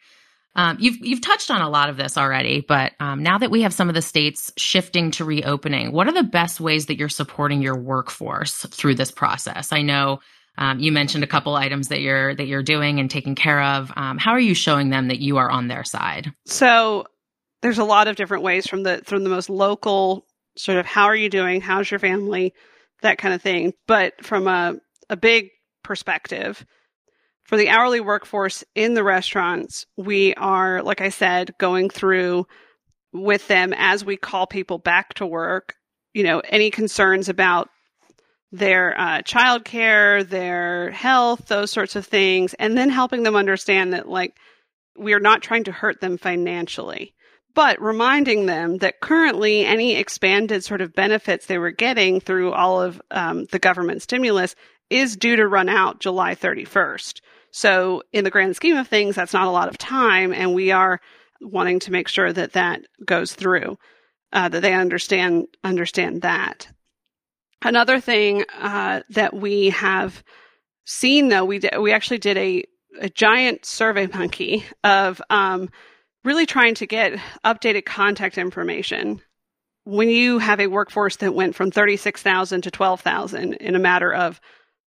Um, 0.55 0.77
you've 0.79 0.97
you've 0.97 1.21
touched 1.21 1.51
on 1.51 1.61
a 1.61 1.69
lot 1.69 1.89
of 1.89 1.97
this 1.97 2.17
already, 2.17 2.61
but 2.61 2.93
um, 2.99 3.23
now 3.23 3.37
that 3.37 3.51
we 3.51 3.61
have 3.61 3.73
some 3.73 3.87
of 3.87 3.95
the 3.95 4.01
states 4.01 4.51
shifting 4.57 5.11
to 5.11 5.23
reopening, 5.23 5.91
what 5.91 6.07
are 6.07 6.13
the 6.13 6.23
best 6.23 6.59
ways 6.59 6.87
that 6.87 6.97
you're 6.97 7.07
supporting 7.07 7.61
your 7.61 7.77
workforce 7.77 8.65
through 8.65 8.95
this 8.95 9.11
process? 9.11 9.71
I 9.71 9.83
know 9.83 10.19
um, 10.59 10.79
you 10.79 10.91
mentioned 10.91 11.23
a 11.23 11.27
couple 11.27 11.55
items 11.55 11.87
that 11.87 12.01
you're 12.01 12.35
that 12.35 12.45
you're 12.45 12.61
doing 12.61 12.99
and 12.99 13.09
taking 13.09 13.33
care 13.33 13.63
of. 13.63 13.91
Um, 13.95 14.17
how 14.17 14.31
are 14.31 14.39
you 14.39 14.53
showing 14.53 14.89
them 14.89 15.07
that 15.07 15.19
you 15.19 15.37
are 15.37 15.49
on 15.49 15.69
their 15.69 15.85
side? 15.85 16.33
So 16.45 17.05
there's 17.61 17.77
a 17.77 17.85
lot 17.85 18.07
of 18.07 18.17
different 18.17 18.43
ways 18.43 18.67
from 18.67 18.83
the 18.83 19.01
from 19.05 19.23
the 19.23 19.29
most 19.29 19.49
local 19.49 20.25
sort 20.57 20.77
of 20.77 20.85
how 20.85 21.05
are 21.05 21.15
you 21.15 21.29
doing, 21.29 21.61
how's 21.61 21.89
your 21.89 21.99
family, 21.99 22.53
that 23.01 23.17
kind 23.17 23.33
of 23.33 23.41
thing. 23.41 23.73
But 23.87 24.23
from 24.23 24.47
a 24.47 24.75
a 25.09 25.15
big 25.15 25.49
perspective, 25.83 26.65
for 27.45 27.57
the 27.57 27.69
hourly 27.69 28.01
workforce 28.01 28.65
in 28.75 28.93
the 28.93 29.03
restaurants, 29.03 29.85
we 29.95 30.33
are, 30.35 30.83
like 30.83 30.99
I 30.99 31.09
said, 31.09 31.55
going 31.57 31.89
through 31.89 32.45
with 33.13 33.47
them 33.47 33.73
as 33.77 34.03
we 34.03 34.17
call 34.17 34.45
people 34.45 34.77
back 34.77 35.13
to 35.15 35.25
work. 35.25 35.75
You 36.13 36.23
know, 36.23 36.41
any 36.41 36.69
concerns 36.69 37.29
about 37.29 37.69
their 38.51 38.99
uh, 38.99 39.21
childcare, 39.21 40.27
their 40.27 40.91
health, 40.91 41.47
those 41.47 41.71
sorts 41.71 41.95
of 41.95 42.05
things, 42.05 42.53
and 42.55 42.77
then 42.77 42.89
helping 42.89 43.23
them 43.23 43.35
understand 43.35 43.93
that 43.93 44.07
like 44.07 44.35
we 44.97 45.13
are 45.13 45.19
not 45.19 45.41
trying 45.41 45.63
to 45.65 45.71
hurt 45.71 46.01
them 46.01 46.17
financially, 46.17 47.13
but 47.53 47.81
reminding 47.81 48.45
them 48.45 48.77
that 48.79 48.99
currently 49.01 49.65
any 49.65 49.95
expanded 49.95 50.63
sort 50.63 50.81
of 50.81 50.93
benefits 50.93 51.45
they 51.45 51.57
were 51.57 51.71
getting 51.71 52.19
through 52.19 52.51
all 52.51 52.81
of 52.81 53.01
um, 53.11 53.45
the 53.51 53.59
government 53.59 54.01
stimulus 54.01 54.55
is 54.89 55.15
due 55.15 55.35
to 55.35 55.47
run 55.47 55.69
out 55.69 55.99
July 55.99 56.35
31st. 56.35 57.21
So, 57.51 58.03
in 58.11 58.23
the 58.23 58.29
grand 58.29 58.55
scheme 58.55 58.77
of 58.77 58.87
things, 58.87 59.15
that's 59.15 59.33
not 59.33 59.47
a 59.47 59.51
lot 59.51 59.69
of 59.69 59.77
time, 59.77 60.33
and 60.33 60.53
we 60.53 60.71
are 60.71 60.99
wanting 61.41 61.79
to 61.79 61.91
make 61.91 62.07
sure 62.07 62.31
that 62.31 62.53
that 62.53 62.81
goes 63.03 63.33
through, 63.33 63.77
uh, 64.33 64.49
that 64.49 64.61
they 64.61 64.73
understand 64.73 65.47
understand 65.63 66.21
that. 66.21 66.67
Another 67.61 67.99
thing 67.99 68.45
uh, 68.57 69.01
that 69.09 69.33
we 69.33 69.69
have 69.69 70.23
seen, 70.85 71.29
though, 71.29 71.45
we 71.45 71.59
we 71.79 71.91
actually 71.91 72.19
did 72.19 72.37
a 72.37 72.63
a 72.99 73.09
giant 73.09 73.65
survey 73.65 74.07
monkey 74.07 74.63
of 74.83 75.21
um, 75.29 75.69
really 76.23 76.45
trying 76.45 76.75
to 76.75 76.85
get 76.85 77.19
updated 77.45 77.85
contact 77.85 78.37
information. 78.37 79.21
When 79.83 80.09
you 80.09 80.39
have 80.39 80.59
a 80.59 80.67
workforce 80.67 81.17
that 81.17 81.35
went 81.35 81.55
from 81.55 81.71
thirty 81.71 81.97
six 81.97 82.21
thousand 82.21 82.61
to 82.61 82.71
twelve 82.71 83.01
thousand 83.01 83.55
in 83.55 83.75
a 83.75 83.79
matter 83.79 84.13
of 84.13 84.39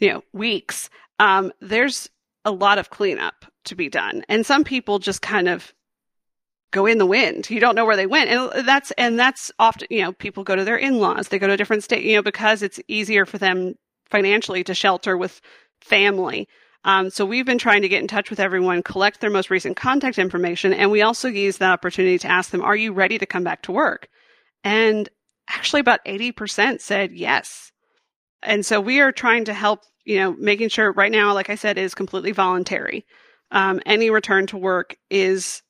you 0.00 0.12
know 0.12 0.22
weeks, 0.32 0.90
um, 1.18 1.52
there's 1.60 2.08
a 2.44 2.50
lot 2.50 2.78
of 2.78 2.90
cleanup 2.90 3.44
to 3.64 3.74
be 3.74 3.88
done. 3.88 4.24
And 4.28 4.46
some 4.46 4.64
people 4.64 4.98
just 4.98 5.22
kind 5.22 5.48
of 5.48 5.72
go 6.76 6.86
in 6.86 6.98
the 6.98 7.06
wind. 7.06 7.50
You 7.50 7.60
don't 7.60 7.74
know 7.74 7.84
where 7.84 7.96
they 7.96 8.06
went. 8.06 8.30
And 8.30 8.66
that's 8.66 8.90
and 8.92 9.18
that's 9.18 9.50
often, 9.58 9.88
you 9.90 10.02
know, 10.02 10.12
people 10.12 10.44
go 10.44 10.56
to 10.56 10.64
their 10.64 10.76
in-laws, 10.76 11.28
they 11.28 11.38
go 11.38 11.46
to 11.46 11.54
a 11.54 11.56
different 11.56 11.84
state, 11.84 12.04
you 12.04 12.16
know, 12.16 12.22
because 12.22 12.62
it's 12.62 12.80
easier 12.88 13.26
for 13.26 13.38
them 13.38 13.74
financially 14.08 14.62
to 14.64 14.74
shelter 14.74 15.16
with 15.16 15.40
family. 15.80 16.48
Um, 16.84 17.10
so 17.10 17.26
we've 17.26 17.46
been 17.46 17.58
trying 17.58 17.82
to 17.82 17.88
get 17.88 18.00
in 18.00 18.06
touch 18.06 18.30
with 18.30 18.38
everyone, 18.38 18.82
collect 18.82 19.20
their 19.20 19.30
most 19.30 19.50
recent 19.50 19.76
contact 19.76 20.18
information, 20.18 20.72
and 20.72 20.92
we 20.92 21.02
also 21.02 21.28
use 21.28 21.58
that 21.58 21.72
opportunity 21.72 22.18
to 22.18 22.28
ask 22.28 22.50
them, 22.50 22.62
"Are 22.62 22.76
you 22.76 22.92
ready 22.92 23.18
to 23.18 23.26
come 23.26 23.42
back 23.42 23.62
to 23.62 23.72
work?" 23.72 24.08
And 24.62 25.08
actually, 25.48 25.80
about 25.80 26.00
eighty 26.06 26.30
percent 26.30 26.80
said 26.80 27.12
yes. 27.12 27.72
And 28.42 28.64
so 28.64 28.80
we 28.80 29.00
are 29.00 29.10
trying 29.10 29.46
to 29.46 29.54
help 29.54 29.82
you 30.06 30.18
know, 30.18 30.32
making 30.38 30.68
sure 30.68 30.92
right 30.92 31.12
now, 31.12 31.34
like 31.34 31.50
I 31.50 31.56
said, 31.56 31.76
is 31.76 31.94
completely 31.94 32.32
voluntary. 32.32 33.04
Um, 33.50 33.80
any 33.84 34.08
return 34.08 34.46
to 34.46 34.56
work 34.56 34.96
is 35.10 35.62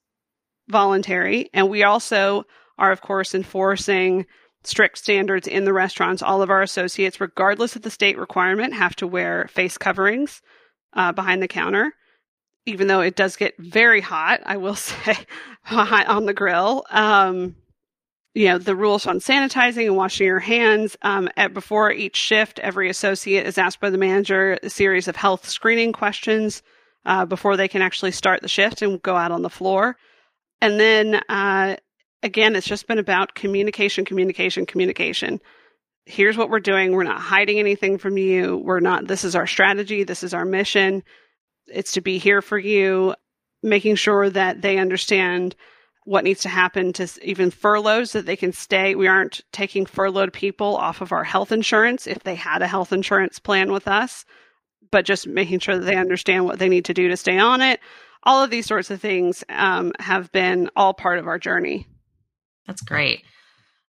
voluntary. 0.69 1.51
And 1.53 1.69
we 1.69 1.85
also 1.85 2.45
are, 2.79 2.93
of 2.93 3.01
course, 3.01 3.35
enforcing 3.35 4.27
strict 4.65 4.99
standards 4.99 5.47
in 5.47 5.65
the 5.65 5.73
restaurants. 5.73 6.23
All 6.23 6.43
of 6.43 6.51
our 6.51 6.63
associates, 6.63 7.21
regardless 7.21 7.77
of 7.77 7.83
the 7.83 7.91
state 7.91 8.19
requirement, 8.19 8.75
have 8.75 8.97
to 8.97 9.07
wear 9.07 9.49
face 9.49 9.79
coverings 9.79 10.43
uh, 10.93 11.13
behind 11.13 11.43
the 11.43 11.49
counter. 11.49 11.93
Even 12.67 12.89
though 12.89 13.01
it 13.01 13.15
does 13.15 13.37
get 13.37 13.55
very 13.59 14.01
hot, 14.01 14.41
I 14.45 14.57
will 14.57 14.75
say, 14.75 15.17
on 15.71 16.27
the 16.27 16.35
grill. 16.35 16.85
Um, 16.91 17.55
you 18.37 18.49
know 18.49 18.59
the 18.59 18.77
rules 18.77 19.07
on 19.07 19.19
sanitizing 19.19 19.87
and 19.87 19.97
washing 19.97 20.27
your 20.27 20.41
hands 20.41 20.95
um, 21.01 21.29
at 21.39 21.55
before 21.55 21.91
each 21.91 22.17
shift 22.17 22.59
every 22.59 22.91
associate 22.91 23.47
is 23.47 23.57
asked 23.57 23.81
by 23.81 23.89
the 23.89 23.97
manager 23.97 24.59
a 24.63 24.69
series 24.69 25.09
of 25.09 25.17
health 25.17 25.49
screening 25.49 25.91
questions 25.91 26.63
uh, 27.07 27.25
before 27.25 27.57
they 27.57 27.67
can 27.67 27.81
actually 27.81 28.11
start 28.11 28.43
the 28.43 28.49
shift 28.49 28.83
and 28.83 29.01
go 29.01 29.17
out 29.17 29.33
on 29.33 29.41
the 29.41 29.49
floor 29.49 29.97
and 30.61 30.81
then 30.81 31.21
uh, 31.29 31.77
again 32.23 32.57
it's 32.57 32.67
just 32.67 32.87
been 32.87 32.99
about 32.99 33.35
communication 33.35 34.05
communication 34.05 34.67
communication. 34.67 35.41
Here's 36.05 36.37
what 36.37 36.51
we're 36.51 36.61
doing. 36.61 36.93
We're 36.93 37.03
not 37.03 37.21
hiding 37.21 37.59
anything 37.59 37.99
from 37.99 38.17
you. 38.17 38.59
We're 38.59 38.81
not 38.81 39.07
this 39.07 39.25
is 39.25 39.35
our 39.35 39.47
strategy. 39.47 40.05
This 40.05 40.23
is 40.23 40.35
our 40.35 40.45
mission. 40.45 41.03
It's 41.67 41.93
to 41.93 42.01
be 42.01 42.19
here 42.19 42.43
for 42.43 42.59
you 42.59 43.15
making 43.63 43.97
sure 43.97 44.31
that 44.31 44.63
they 44.63 44.79
understand 44.79 45.57
what 46.05 46.23
needs 46.23 46.41
to 46.43 46.49
happen 46.49 46.93
to 46.93 47.09
even 47.23 47.51
furloughs 47.51 48.13
that 48.13 48.27
they 48.27 48.37
can 48.37 48.53
stay. 48.53 48.95
We 48.95 49.09
aren't 49.09 49.41
taking 49.53 49.85
furloughed 49.85 50.33
people 50.33 50.77
off 50.77 51.01
of 51.01 51.11
our 51.11 51.25
health 51.25 51.51
insurance 51.51 52.07
if 52.07 52.23
they 52.23 52.37
had 52.37 52.63
a 52.63 52.69
health 52.69 52.93
insurance 52.93 53.41
plan 53.41 53.73
with 53.73 53.89
us, 53.89 54.25
but 54.93 55.05
just 55.05 55.27
making 55.27 55.59
sure 55.59 55.77
that 55.77 55.85
they 55.85 55.97
understand 55.97 56.45
what 56.45 56.61
they 56.61 56.69
need 56.69 56.85
to 56.85 56.95
do 56.95 57.09
to 57.09 57.17
stay 57.17 57.39
on 57.39 57.61
it. 57.61 57.81
All 58.27 58.43
of 58.43 58.51
these 58.51 58.67
sorts 58.67 58.91
of 58.91 59.01
things 59.01 59.43
um, 59.49 59.93
have 59.99 60.31
been 60.33 60.69
all 60.77 60.93
part 60.93 61.19
of 61.19 61.27
our 61.27 61.39
journey. 61.39 61.87
That's 62.67 62.83
great. 62.83 63.23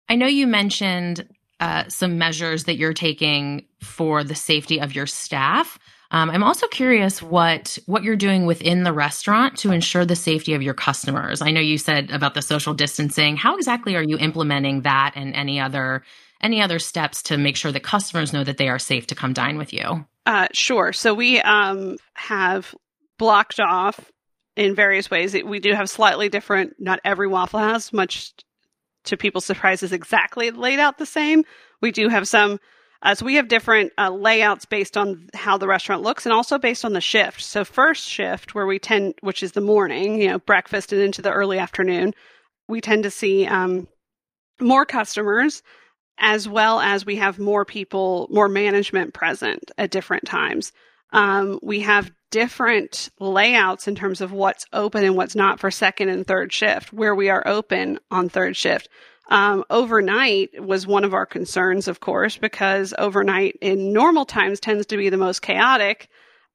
I 0.08 0.16
know 0.16 0.28
you 0.28 0.48
mentioned 0.48 1.28
uh, 1.60 1.86
some 1.90 2.18
measures 2.18 2.66
that 2.66 2.78
you're 2.78 2.94
taking 2.94 3.66
for 3.82 4.24
the 4.24 4.36
safety 4.36 4.80
of 4.80 4.96
your 4.96 5.08
staff. 5.08 5.80
Um, 6.12 6.30
I'm 6.30 6.44
also 6.44 6.68
curious 6.68 7.22
what 7.22 7.78
what 7.86 8.04
you're 8.04 8.16
doing 8.16 8.46
within 8.46 8.84
the 8.84 8.94
restaurant 8.94 9.58
to 9.58 9.72
ensure 9.72 10.06
the 10.06 10.16
safety 10.16 10.54
of 10.54 10.62
your 10.62 10.74
customers. 10.74 11.42
I 11.42 11.52
know 11.52 11.60
you 11.60 11.78
said 11.78 12.12
about 12.12 12.34
the 12.34 12.42
social 12.42 12.74
distancing. 12.74 13.36
How 13.36 13.58
exactly 13.58 13.96
are 13.96 14.04
you 14.04 14.18
implementing 14.18 14.84
that 14.84 15.14
and 15.16 15.36
any 15.36 15.60
other 15.60 16.04
any 16.42 16.62
other 16.62 16.80
steps 16.80 17.24
to 17.24 17.38
make 17.38 17.58
sure 17.58 17.72
that 17.72 17.84
customers 17.84 18.32
know 18.32 18.44
that 18.44 18.58
they 18.58 18.70
are 18.70 18.80
safe 18.80 19.08
to 19.08 19.16
come 19.16 19.34
dine 19.34 19.58
with 19.58 19.74
you? 19.74 20.06
Uh, 20.26 20.48
sure. 20.54 20.94
So 20.94 21.14
we 21.14 21.42
um, 21.42 21.98
have 22.14 22.74
blocked 23.18 23.60
off 23.60 24.00
in 24.58 24.76
various 24.76 25.10
ways. 25.10 25.34
We 25.34 25.60
do 25.60 25.74
have 25.74 25.90
slightly 25.90 26.28
different. 26.28 26.76
Not 26.80 27.00
every 27.06 27.28
Waffle 27.28 27.60
House, 27.60 27.94
much 27.94 28.34
to 29.06 29.16
people's 29.16 29.46
surprises, 29.46 29.94
exactly 29.94 30.52
laid 30.52 30.80
out 30.80 30.98
the 30.98 31.06
same. 31.06 31.46
We 31.82 31.92
do 31.92 32.10
have 32.10 32.28
some 32.28 32.60
uh, 33.04 33.14
so 33.14 33.26
we 33.26 33.36
have 33.36 33.48
different 33.48 33.94
uh, 33.98 34.10
layouts 34.10 34.66
based 34.66 34.98
on 34.98 35.30
how 35.36 35.58
the 35.58 35.68
restaurant 35.68 36.02
looks 36.02 36.26
and 36.26 36.34
also 36.34 36.58
based 36.58 36.84
on 36.84 36.94
the 36.94 37.02
shift. 37.02 37.42
So 37.42 37.64
first 37.64 38.04
shift, 38.10 38.56
where 38.56 38.66
we 38.66 38.80
tend, 38.80 39.14
which 39.22 39.44
is 39.44 39.52
the 39.52 39.62
morning, 39.62 40.20
you 40.20 40.30
know, 40.30 40.40
breakfast 40.40 40.92
and 40.92 41.02
into 41.02 41.22
the 41.22 41.32
early 41.32 41.60
afternoon, 41.60 42.14
we 42.68 42.82
tend 42.82 43.04
to 43.04 43.12
see 43.12 43.46
um, 43.46 43.88
more 44.60 44.84
customers 44.84 45.62
as 46.18 46.50
well 46.50 46.80
as 46.80 47.06
we 47.06 47.18
have 47.18 47.38
more 47.38 47.66
people, 47.66 48.28
more 48.32 48.50
management 48.50 49.14
present 49.14 49.70
at 49.78 49.92
different 49.92 50.26
times. 50.26 50.72
Um, 51.12 51.60
we 51.62 51.82
have 51.82 52.12
different 52.32 53.10
layouts 53.20 53.88
in 53.88 53.96
terms 53.96 54.22
of 54.22 54.32
what's 54.32 54.66
open 54.74 55.04
and 55.04 55.16
what's 55.16 55.36
not 55.36 55.60
for 55.60 55.72
second 55.72 56.10
and 56.10 56.28
third 56.28 56.52
shift, 56.52 56.92
where 56.92 57.16
we 57.16 57.30
are 57.30 57.48
open 57.48 58.00
on 58.12 58.30
third 58.30 58.56
shift. 58.56 58.90
Um, 59.30 59.64
overnight 59.70 60.50
was 60.62 60.88
one 60.88 61.04
of 61.04 61.14
our 61.14 61.26
concerns, 61.26 61.88
of 61.88 62.00
course, 62.00 62.38
because 62.38 62.94
overnight 62.98 63.58
in 63.62 63.92
normal 63.92 64.26
times 64.26 64.60
tends 64.60 64.86
to 64.88 64.98
be 64.98 65.10
the 65.10 65.18
most 65.18 65.42
chaotic 65.42 66.10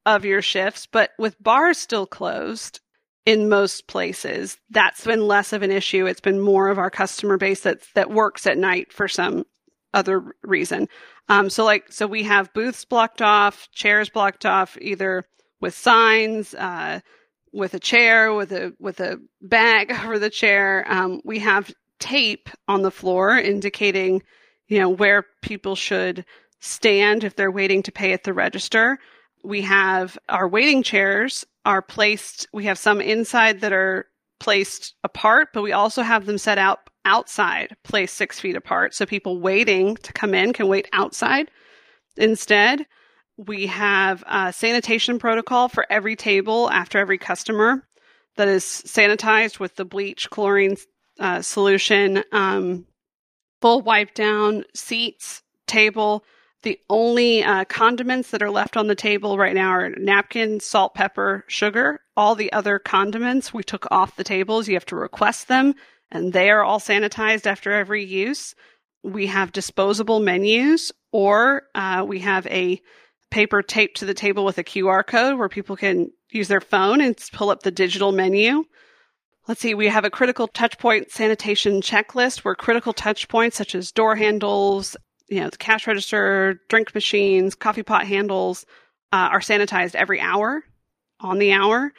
of 0.05 0.25
your 0.25 0.41
shifts. 0.41 0.87
But 0.87 1.11
with 1.19 1.41
bars 1.41 1.77
still 1.77 2.07
closed 2.07 2.79
in 3.25 3.47
most 3.47 3.87
places, 3.87 4.57
that's 4.69 5.05
been 5.05 5.27
less 5.27 5.53
of 5.53 5.61
an 5.61 5.71
issue. 5.71 6.07
It's 6.07 6.19
been 6.19 6.39
more 6.39 6.69
of 6.69 6.79
our 6.79 6.89
customer 6.89 7.37
base 7.37 7.61
that 7.61 7.81
that 7.93 8.09
works 8.09 8.47
at 8.47 8.57
night 8.57 8.91
for 8.91 9.07
some 9.07 9.45
other 9.93 10.35
reason. 10.41 10.87
Um, 11.29 11.49
so 11.49 11.63
like, 11.63 11.91
so 11.91 12.05
we 12.07 12.23
have 12.23 12.53
booths 12.53 12.85
blocked 12.85 13.21
off, 13.21 13.69
chairs 13.71 14.09
blocked 14.09 14.45
off, 14.45 14.77
either 14.81 15.25
with 15.61 15.75
signs, 15.75 16.53
uh, 16.53 16.99
with 17.53 17.73
a 17.73 17.79
chair, 17.79 18.33
with 18.33 18.51
a 18.51 18.73
with 18.79 18.99
a 18.99 19.19
bag 19.41 19.91
over 20.03 20.19
the 20.19 20.29
chair. 20.29 20.85
Um, 20.87 21.21
we 21.23 21.39
have 21.39 21.71
tape 21.99 22.49
on 22.67 22.81
the 22.81 22.91
floor 22.91 23.37
indicating, 23.37 24.21
you 24.67 24.79
know, 24.79 24.89
where 24.89 25.25
people 25.41 25.75
should 25.75 26.25
stand 26.59 27.23
if 27.23 27.35
they're 27.35 27.51
waiting 27.51 27.83
to 27.83 27.91
pay 27.91 28.13
at 28.13 28.23
the 28.23 28.33
register. 28.33 28.99
We 29.43 29.61
have 29.61 30.17
our 30.29 30.47
waiting 30.47 30.83
chairs 30.83 31.45
are 31.65 31.81
placed, 31.81 32.47
we 32.53 32.65
have 32.65 32.77
some 32.77 32.99
inside 32.99 33.61
that 33.61 33.73
are 33.73 34.07
placed 34.39 34.95
apart, 35.03 35.49
but 35.53 35.61
we 35.61 35.71
also 35.71 36.01
have 36.01 36.25
them 36.25 36.37
set 36.37 36.57
out 36.57 36.89
outside, 37.05 37.75
placed 37.83 38.15
six 38.15 38.39
feet 38.39 38.55
apart. 38.55 38.93
So 38.93 39.05
people 39.05 39.39
waiting 39.39 39.95
to 39.97 40.13
come 40.13 40.33
in 40.33 40.53
can 40.53 40.67
wait 40.67 40.87
outside 40.93 41.49
instead. 42.17 42.85
We 43.37 43.67
have 43.67 44.23
a 44.27 44.53
sanitation 44.53 45.19
protocol 45.19 45.67
for 45.67 45.85
every 45.89 46.15
table 46.15 46.69
after 46.69 46.99
every 46.99 47.17
customer 47.17 47.83
that 48.35 48.47
is 48.47 48.63
sanitized 48.63 49.59
with 49.59 49.75
the 49.75 49.85
bleach, 49.85 50.29
chlorine 50.29 50.77
uh, 51.19 51.41
solution. 51.41 52.23
Um, 52.31 52.85
full 53.61 53.81
wipe 53.81 54.13
down 54.13 54.65
seats, 54.75 55.41
table. 55.67 56.23
The 56.63 56.79
only 56.89 57.43
uh, 57.43 57.65
condiments 57.65 58.31
that 58.31 58.41
are 58.41 58.49
left 58.49 58.77
on 58.77 58.87
the 58.87 58.95
table 58.95 59.37
right 59.37 59.53
now 59.53 59.69
are 59.69 59.89
napkins, 59.89 60.63
salt, 60.63 60.93
pepper, 60.93 61.43
sugar. 61.47 62.01
All 62.15 62.35
the 62.35 62.51
other 62.53 62.79
condiments 62.79 63.53
we 63.53 63.63
took 63.63 63.85
off 63.91 64.15
the 64.15 64.23
tables. 64.23 64.67
You 64.67 64.75
have 64.75 64.85
to 64.87 64.95
request 64.95 65.47
them, 65.47 65.75
and 66.13 66.31
they 66.31 66.49
are 66.49 66.63
all 66.63 66.79
sanitized 66.79 67.45
after 67.45 67.73
every 67.73 68.05
use. 68.05 68.55
We 69.03 69.27
have 69.27 69.51
disposable 69.51 70.21
menus, 70.21 70.93
or 71.11 71.63
uh, 71.75 72.05
we 72.07 72.19
have 72.19 72.47
a 72.47 72.81
paper 73.29 73.61
taped 73.61 73.97
to 73.97 74.05
the 74.05 74.13
table 74.13 74.45
with 74.45 74.57
a 74.57 74.63
QR 74.63 75.05
code 75.05 75.37
where 75.37 75.49
people 75.49 75.75
can 75.75 76.11
use 76.31 76.47
their 76.47 76.61
phone 76.61 77.01
and 77.01 77.17
pull 77.33 77.49
up 77.49 77.63
the 77.63 77.71
digital 77.71 78.13
menu 78.13 78.63
let's 79.47 79.61
see, 79.61 79.73
we 79.73 79.87
have 79.87 80.05
a 80.05 80.09
critical 80.09 80.47
touchpoint 80.47 81.11
sanitation 81.11 81.81
checklist 81.81 82.39
where 82.39 82.55
critical 82.55 82.93
touchpoints 82.93 83.53
such 83.53 83.75
as 83.75 83.91
door 83.91 84.15
handles, 84.15 84.95
you 85.27 85.39
know, 85.39 85.49
the 85.49 85.57
cash 85.57 85.87
register, 85.87 86.59
drink 86.69 86.93
machines, 86.93 87.55
coffee 87.55 87.83
pot 87.83 88.05
handles 88.05 88.65
uh, 89.11 89.29
are 89.31 89.39
sanitized 89.39 89.95
every 89.95 90.19
hour 90.19 90.63
on 91.19 91.39
the 91.39 91.51
hour. 91.51 91.91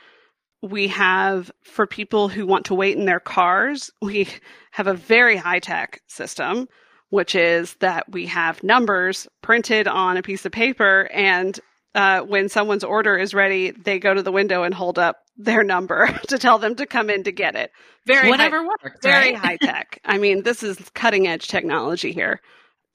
We 0.64 0.88
have 0.88 1.50
for 1.62 1.87
people 1.87 2.28
who 2.28 2.47
want 2.47 2.66
to 2.66 2.75
wait 2.75 2.97
in 2.97 3.04
their 3.04 3.21
cars, 3.21 3.90
we 4.00 4.28
have 4.73 4.87
a 4.87 4.94
very 4.94 5.37
high 5.37 5.59
tech 5.61 6.00
system, 6.09 6.68
which 7.11 7.35
is 7.35 7.75
that 7.80 8.11
we 8.11 8.26
have 8.26 8.62
numbers 8.62 9.28
printed 9.42 9.87
on 9.87 10.16
a 10.16 10.23
piece 10.23 10.47
of 10.47 10.52
paper 10.52 11.09
and 11.12 11.61
uh, 11.94 12.23
when 12.23 12.49
someone's 12.49 12.85
order 12.85 13.16
is 13.16 13.35
ready, 13.35 13.71
they 13.71 13.99
go 13.99 14.12
to 14.12 14.23
the 14.23 14.33
window 14.33 14.64
and 14.64 14.75
hold 14.75 14.99
up 14.99 15.18
their 15.37 15.62
number 15.62 16.09
to 16.28 16.38
tell 16.38 16.59
them 16.59 16.75
to 16.76 16.87
come 16.87 17.09
in 17.09 17.23
to 17.25 17.33
get 17.33 17.54
it. 17.54 17.71
Very 18.06 18.30
whatever 18.30 18.59
high, 18.59 18.66
works. 18.66 18.99
Very 19.02 19.33
right? 19.33 19.37
high 19.37 19.56
tech. 19.56 20.00
I 20.04 20.18
mean, 20.18 20.42
this 20.42 20.62
is 20.62 20.78
cutting 20.94 21.28
edge 21.28 21.49
technology 21.49 22.12
here. 22.12 22.40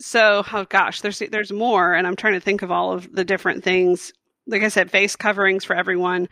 So, 0.01 0.43
oh 0.53 0.65
gosh, 0.65 1.01
there's 1.01 1.19
there's 1.19 1.51
more, 1.51 1.93
and 1.93 2.07
I'm 2.07 2.15
trying 2.15 2.33
to 2.33 2.39
think 2.39 2.61
of 2.61 2.71
all 2.71 2.93
of 2.93 3.11
the 3.13 3.25
different 3.25 3.63
things. 3.63 4.13
Like 4.47 4.63
I 4.63 4.69
said, 4.69 4.91
face 4.91 5.15
coverings 5.15 5.65
for 5.65 5.75
everyone 5.75 6.29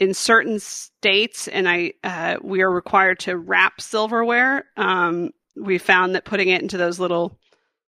in 0.00 0.14
certain 0.14 0.58
states, 0.58 1.46
and 1.46 1.68
I 1.68 1.92
uh, 2.02 2.36
we 2.42 2.62
are 2.62 2.70
required 2.70 3.20
to 3.20 3.36
wrap 3.36 3.80
silverware. 3.80 4.64
Um, 4.76 5.30
we 5.54 5.76
found 5.78 6.14
that 6.14 6.24
putting 6.24 6.48
it 6.48 6.62
into 6.62 6.78
those 6.78 6.98
little 6.98 7.38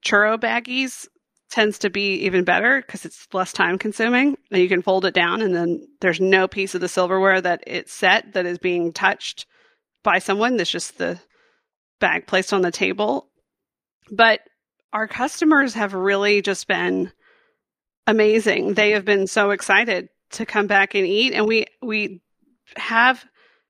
churro 0.04 0.38
baggies 0.38 1.06
tends 1.50 1.78
to 1.80 1.90
be 1.90 2.14
even 2.14 2.44
better 2.44 2.80
because 2.80 3.04
it's 3.04 3.26
less 3.32 3.52
time 3.52 3.76
consuming 3.76 4.38
and 4.50 4.62
you 4.62 4.68
can 4.68 4.82
fold 4.82 5.04
it 5.04 5.12
down 5.12 5.42
and 5.42 5.54
then 5.54 5.84
there's 6.00 6.20
no 6.20 6.46
piece 6.46 6.76
of 6.76 6.80
the 6.80 6.88
silverware 6.88 7.40
that 7.40 7.60
it's 7.66 7.92
set 7.92 8.32
that 8.34 8.46
is 8.46 8.56
being 8.56 8.92
touched 8.92 9.46
by 10.04 10.20
someone. 10.20 10.56
There's 10.56 10.70
just 10.70 10.96
the 10.96 11.18
bag 11.98 12.28
placed 12.28 12.52
on 12.52 12.62
the 12.62 12.70
table. 12.70 13.26
But 14.12 14.40
our 14.92 15.08
customers 15.08 15.74
have 15.74 15.92
really 15.92 16.40
just 16.40 16.68
been 16.68 17.12
amazing. 18.06 18.74
They 18.74 18.92
have 18.92 19.04
been 19.04 19.26
so 19.26 19.50
excited 19.50 20.08
to 20.30 20.46
come 20.46 20.66
back 20.66 20.94
and 20.94 21.06
eat 21.06 21.32
and 21.32 21.46
we 21.46 21.66
we 21.82 22.20
have 22.76 23.24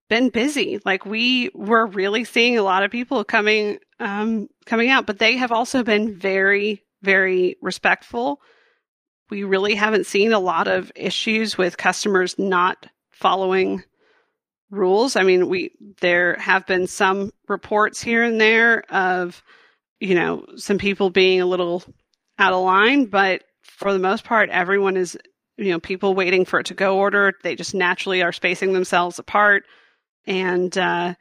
been 0.09 0.31
busy. 0.31 0.81
Like 0.85 1.07
we 1.07 1.51
were 1.55 1.87
really 1.87 2.25
seeing 2.25 2.59
a 2.59 2.63
lot 2.63 2.83
of 2.83 2.91
people 2.91 3.25
coming 3.25 3.79
um 3.99 4.49
coming 4.67 4.91
out, 4.91 5.07
but 5.07 5.19
they 5.19 5.37
have 5.37 5.53
also 5.53 5.83
been 5.83 6.19
very 6.19 6.83
very 7.03 7.57
respectful. 7.63 8.41
We 9.31 9.45
really 9.45 9.75
haven't 9.75 10.07
seen 10.07 10.33
a 10.33 10.41
lot 10.41 10.67
of 10.69 10.91
issues 10.97 11.57
with 11.57 11.77
customers 11.77 12.39
not 12.39 12.87
following 13.11 13.85
rules. 14.71 15.17
I 15.17 15.23
mean, 15.23 15.49
we 15.49 15.73
there 16.01 16.37
have 16.37 16.67
been 16.67 16.87
some 16.87 17.31
reports 17.49 18.03
here 18.03 18.23
and 18.23 18.41
there 18.41 18.83
of 18.91 19.43
you 20.01 20.15
know, 20.15 20.45
some 20.57 20.79
people 20.79 21.11
being 21.11 21.41
a 21.41 21.47
little 21.47 21.85
out 22.39 22.55
of 22.55 22.65
line, 22.65 23.05
but 23.05 23.45
for 23.63 23.93
the 23.93 23.99
most 23.99 24.25
part, 24.25 24.49
everyone 24.49 24.97
is, 24.97 25.17
you 25.61 25.71
know, 25.71 25.79
people 25.79 26.15
waiting 26.15 26.45
for 26.45 26.61
it 26.61 26.67
to 26.67 26.75
go 26.75 26.97
order. 26.97 27.35
They 27.43 27.55
just 27.55 27.75
naturally 27.75 28.23
are 28.23 28.33
spacing 28.33 28.73
themselves 28.73 29.19
apart. 29.19 29.65
And 30.27 30.77
uh, 30.77 31.15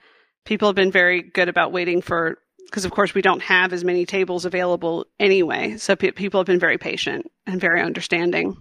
people 0.46 0.70
have 0.70 0.76
been 0.76 0.92
very 0.92 1.22
good 1.22 1.50
about 1.50 1.72
waiting 1.72 2.02
for, 2.02 2.40
because 2.66 2.86
of 2.86 2.92
course 2.92 3.14
we 3.14 3.22
don't 3.22 3.42
have 3.42 3.74
as 3.74 3.84
many 3.84 4.06
tables 4.06 4.46
available 4.46 5.06
anyway. 5.20 5.78
So 5.78 5.96
pe- 5.96 6.12
people 6.12 6.40
have 6.40 6.48
been 6.48 6.60
very 6.60 6.78
patient 6.78 7.30
and 7.46 7.60
very 7.60 7.82
understanding. 7.82 8.58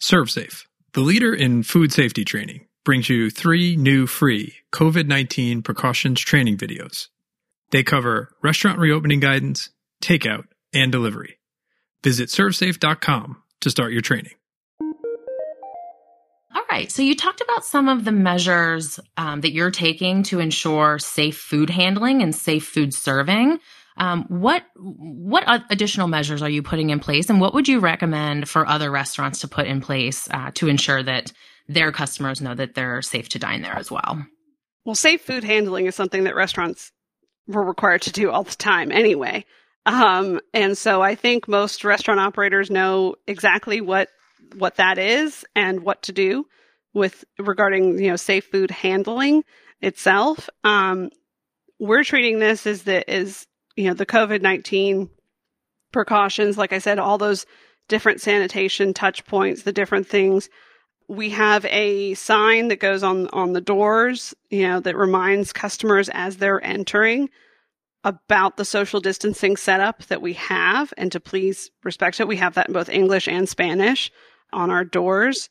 ServSafe 0.00 0.64
the 0.94 1.00
leader 1.00 1.34
in 1.34 1.62
food 1.62 1.90
safety 1.90 2.22
training 2.22 2.66
brings 2.84 3.08
you 3.08 3.30
three 3.30 3.76
new 3.76 4.06
free 4.06 4.56
COVID 4.74 5.06
19 5.06 5.62
precautions 5.62 6.20
training 6.20 6.58
videos. 6.58 7.08
They 7.72 7.82
cover 7.82 8.36
restaurant 8.42 8.78
reopening 8.78 9.20
guidance, 9.20 9.70
takeout, 10.02 10.44
and 10.72 10.92
delivery. 10.92 11.38
Visit 12.04 12.28
servsafe.com 12.28 13.42
to 13.62 13.70
start 13.70 13.92
your 13.92 14.02
training. 14.02 14.32
All 16.54 16.64
right. 16.70 16.92
So 16.92 17.00
you 17.00 17.16
talked 17.16 17.40
about 17.40 17.64
some 17.64 17.88
of 17.88 18.04
the 18.04 18.12
measures 18.12 19.00
um, 19.16 19.40
that 19.40 19.52
you're 19.52 19.70
taking 19.70 20.22
to 20.24 20.38
ensure 20.38 20.98
safe 20.98 21.38
food 21.38 21.70
handling 21.70 22.22
and 22.22 22.34
safe 22.34 22.66
food 22.66 22.92
serving. 22.92 23.58
Um, 23.96 24.24
what 24.28 24.64
what 24.76 25.44
additional 25.70 26.08
measures 26.08 26.42
are 26.42 26.48
you 26.48 26.62
putting 26.62 26.90
in 26.90 26.98
place, 26.98 27.28
and 27.28 27.40
what 27.42 27.52
would 27.52 27.68
you 27.68 27.78
recommend 27.78 28.48
for 28.48 28.66
other 28.66 28.90
restaurants 28.90 29.40
to 29.40 29.48
put 29.48 29.66
in 29.66 29.82
place 29.82 30.28
uh, 30.30 30.50
to 30.54 30.68
ensure 30.68 31.02
that 31.02 31.32
their 31.68 31.92
customers 31.92 32.40
know 32.40 32.54
that 32.54 32.74
they're 32.74 33.02
safe 33.02 33.28
to 33.30 33.38
dine 33.38 33.60
there 33.60 33.76
as 33.76 33.90
well? 33.90 34.24
Well, 34.86 34.94
safe 34.94 35.22
food 35.22 35.44
handling 35.44 35.86
is 35.86 35.94
something 35.94 36.24
that 36.24 36.34
restaurants 36.34 36.90
were 37.46 37.64
required 37.64 38.02
to 38.02 38.12
do 38.12 38.30
all 38.30 38.44
the 38.44 38.54
time 38.54 38.92
anyway. 38.92 39.44
Um, 39.84 40.40
and 40.54 40.78
so 40.78 41.02
I 41.02 41.14
think 41.14 41.48
most 41.48 41.84
restaurant 41.84 42.20
operators 42.20 42.70
know 42.70 43.16
exactly 43.26 43.80
what 43.80 44.08
what 44.56 44.76
that 44.76 44.98
is 44.98 45.44
and 45.56 45.82
what 45.82 46.02
to 46.02 46.12
do 46.12 46.46
with 46.94 47.24
regarding 47.38 47.98
you 47.98 48.10
know 48.10 48.16
safe 48.16 48.46
food 48.46 48.70
handling 48.70 49.44
itself. 49.80 50.48
Um, 50.62 51.10
we're 51.80 52.04
treating 52.04 52.38
this 52.38 52.66
as 52.66 52.84
the 52.84 53.10
is 53.12 53.46
you 53.76 53.88
know, 53.88 53.94
the 53.94 54.06
COVID 54.06 54.42
19 54.42 55.08
precautions, 55.92 56.58
like 56.58 56.72
I 56.72 56.78
said, 56.78 56.98
all 56.98 57.18
those 57.18 57.46
different 57.88 58.20
sanitation 58.20 58.94
touch 58.94 59.24
points, 59.26 59.62
the 59.62 59.72
different 59.72 60.06
things. 60.06 60.48
We 61.08 61.30
have 61.30 61.64
a 61.66 62.14
sign 62.14 62.68
that 62.68 62.80
goes 62.80 63.02
on 63.02 63.28
on 63.28 63.52
the 63.52 63.60
doors, 63.60 64.34
you 64.50 64.62
know, 64.62 64.80
that 64.80 64.96
reminds 64.96 65.52
customers 65.52 66.08
as 66.12 66.36
they're 66.36 66.64
entering 66.64 67.28
about 68.04 68.56
the 68.56 68.64
social 68.64 69.00
distancing 69.00 69.56
setup 69.56 70.04
that 70.04 70.22
we 70.22 70.32
have 70.34 70.92
and 70.96 71.12
to 71.12 71.20
please 71.20 71.70
respect 71.84 72.18
it. 72.18 72.26
We 72.26 72.36
have 72.36 72.54
that 72.54 72.68
in 72.68 72.72
both 72.72 72.88
English 72.88 73.28
and 73.28 73.48
Spanish 73.48 74.10
on 74.52 74.70
our 74.70 74.84
doors. 74.84 75.48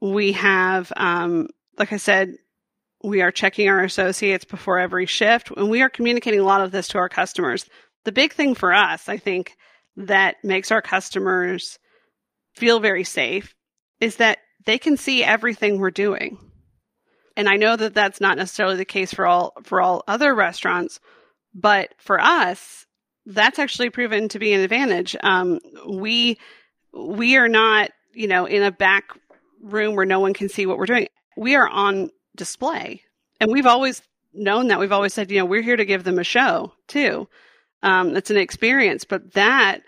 We 0.00 0.32
have, 0.32 0.92
um, 0.96 1.48
like 1.78 1.92
I 1.92 1.96
said, 1.96 2.34
we 3.02 3.22
are 3.22 3.30
checking 3.30 3.68
our 3.68 3.82
associates 3.82 4.44
before 4.44 4.78
every 4.78 5.06
shift, 5.06 5.50
and 5.56 5.70
we 5.70 5.80
are 5.80 5.88
communicating 5.88 6.40
a 6.40 6.44
lot 6.44 6.60
of 6.60 6.70
this 6.70 6.88
to 6.88 6.98
our 6.98 7.08
customers. 7.08 7.66
The 8.04 8.12
big 8.12 8.34
thing 8.34 8.54
for 8.54 8.74
us, 8.74 9.08
I 9.08 9.16
think, 9.16 9.56
that 9.96 10.36
makes 10.44 10.70
our 10.70 10.82
customers 10.82 11.78
feel 12.54 12.78
very 12.78 13.04
safe 13.04 13.54
is 14.00 14.16
that 14.16 14.38
they 14.66 14.78
can 14.78 14.96
see 14.96 15.24
everything 15.24 15.78
we're 15.78 15.90
doing. 15.90 16.38
And 17.36 17.48
I 17.48 17.56
know 17.56 17.76
that 17.76 17.94
that's 17.94 18.20
not 18.20 18.36
necessarily 18.36 18.76
the 18.76 18.84
case 18.84 19.14
for 19.14 19.26
all 19.26 19.54
for 19.62 19.80
all 19.80 20.02
other 20.06 20.34
restaurants, 20.34 21.00
but 21.54 21.94
for 21.98 22.20
us, 22.20 22.86
that's 23.26 23.58
actually 23.58 23.90
proven 23.90 24.28
to 24.30 24.38
be 24.38 24.52
an 24.52 24.60
advantage. 24.60 25.16
Um, 25.22 25.60
we 25.88 26.38
we 26.92 27.36
are 27.36 27.48
not, 27.48 27.90
you 28.12 28.26
know, 28.26 28.46
in 28.46 28.62
a 28.62 28.72
back 28.72 29.04
room 29.62 29.94
where 29.94 30.06
no 30.06 30.20
one 30.20 30.34
can 30.34 30.48
see 30.48 30.66
what 30.66 30.78
we're 30.78 30.86
doing. 30.86 31.08
We 31.36 31.54
are 31.54 31.68
on 31.68 32.10
display. 32.36 33.02
And 33.40 33.50
we've 33.50 33.66
always 33.66 34.02
known 34.32 34.68
that. 34.68 34.78
We've 34.78 34.92
always 34.92 35.14
said, 35.14 35.30
you 35.30 35.38
know, 35.38 35.44
we're 35.44 35.62
here 35.62 35.76
to 35.76 35.84
give 35.84 36.04
them 36.04 36.18
a 36.18 36.24
show 36.24 36.72
too. 36.88 37.28
Um, 37.82 38.16
it's 38.16 38.30
an 38.30 38.36
experience, 38.36 39.04
but 39.04 39.32
that 39.32 39.82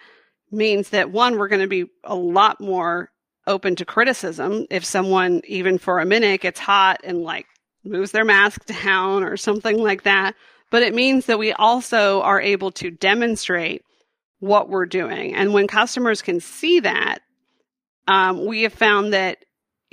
means 0.51 0.91
that 0.91 1.11
one, 1.11 1.37
we're 1.37 1.49
going 1.49 1.63
to 1.63 1.69
be 1.69 1.87
a 2.05 2.15
lot 2.15 2.61
more 2.61 3.11
open 3.47 3.77
to 3.77 3.85
criticism 3.85 4.67
if 4.71 4.85
someone, 4.85 5.43
even 5.47 5.79
for 5.79 5.99
a 5.99 6.07
minute, 6.07 6.43
gets 6.43 6.61
hot 6.61 7.01
and 7.05 7.23
like 7.23 7.47
moves 7.85 8.13
their 8.13 8.25
mask 8.25 8.65
down 8.85 9.25
or 9.25 9.37
something 9.37 9.79
like 9.79 10.05
that. 10.05 10.35
But 10.71 10.83
it 10.83 10.95
means 10.95 11.27
that 11.27 11.39
we 11.39 11.53
also 11.53 12.23
are 12.23 12.41
able 12.41 12.71
to 12.73 12.91
demonstrate 12.91 13.83
what 14.39 14.69
we're 14.69 14.87
doing. 14.87 15.35
And 15.35 15.53
when 15.53 15.67
customers 15.67 16.23
can 16.23 16.41
see 16.41 16.81
that, 16.81 17.19
um, 18.09 18.47
we 18.47 18.63
have 18.63 18.73
found 18.73 19.13
that 19.13 19.39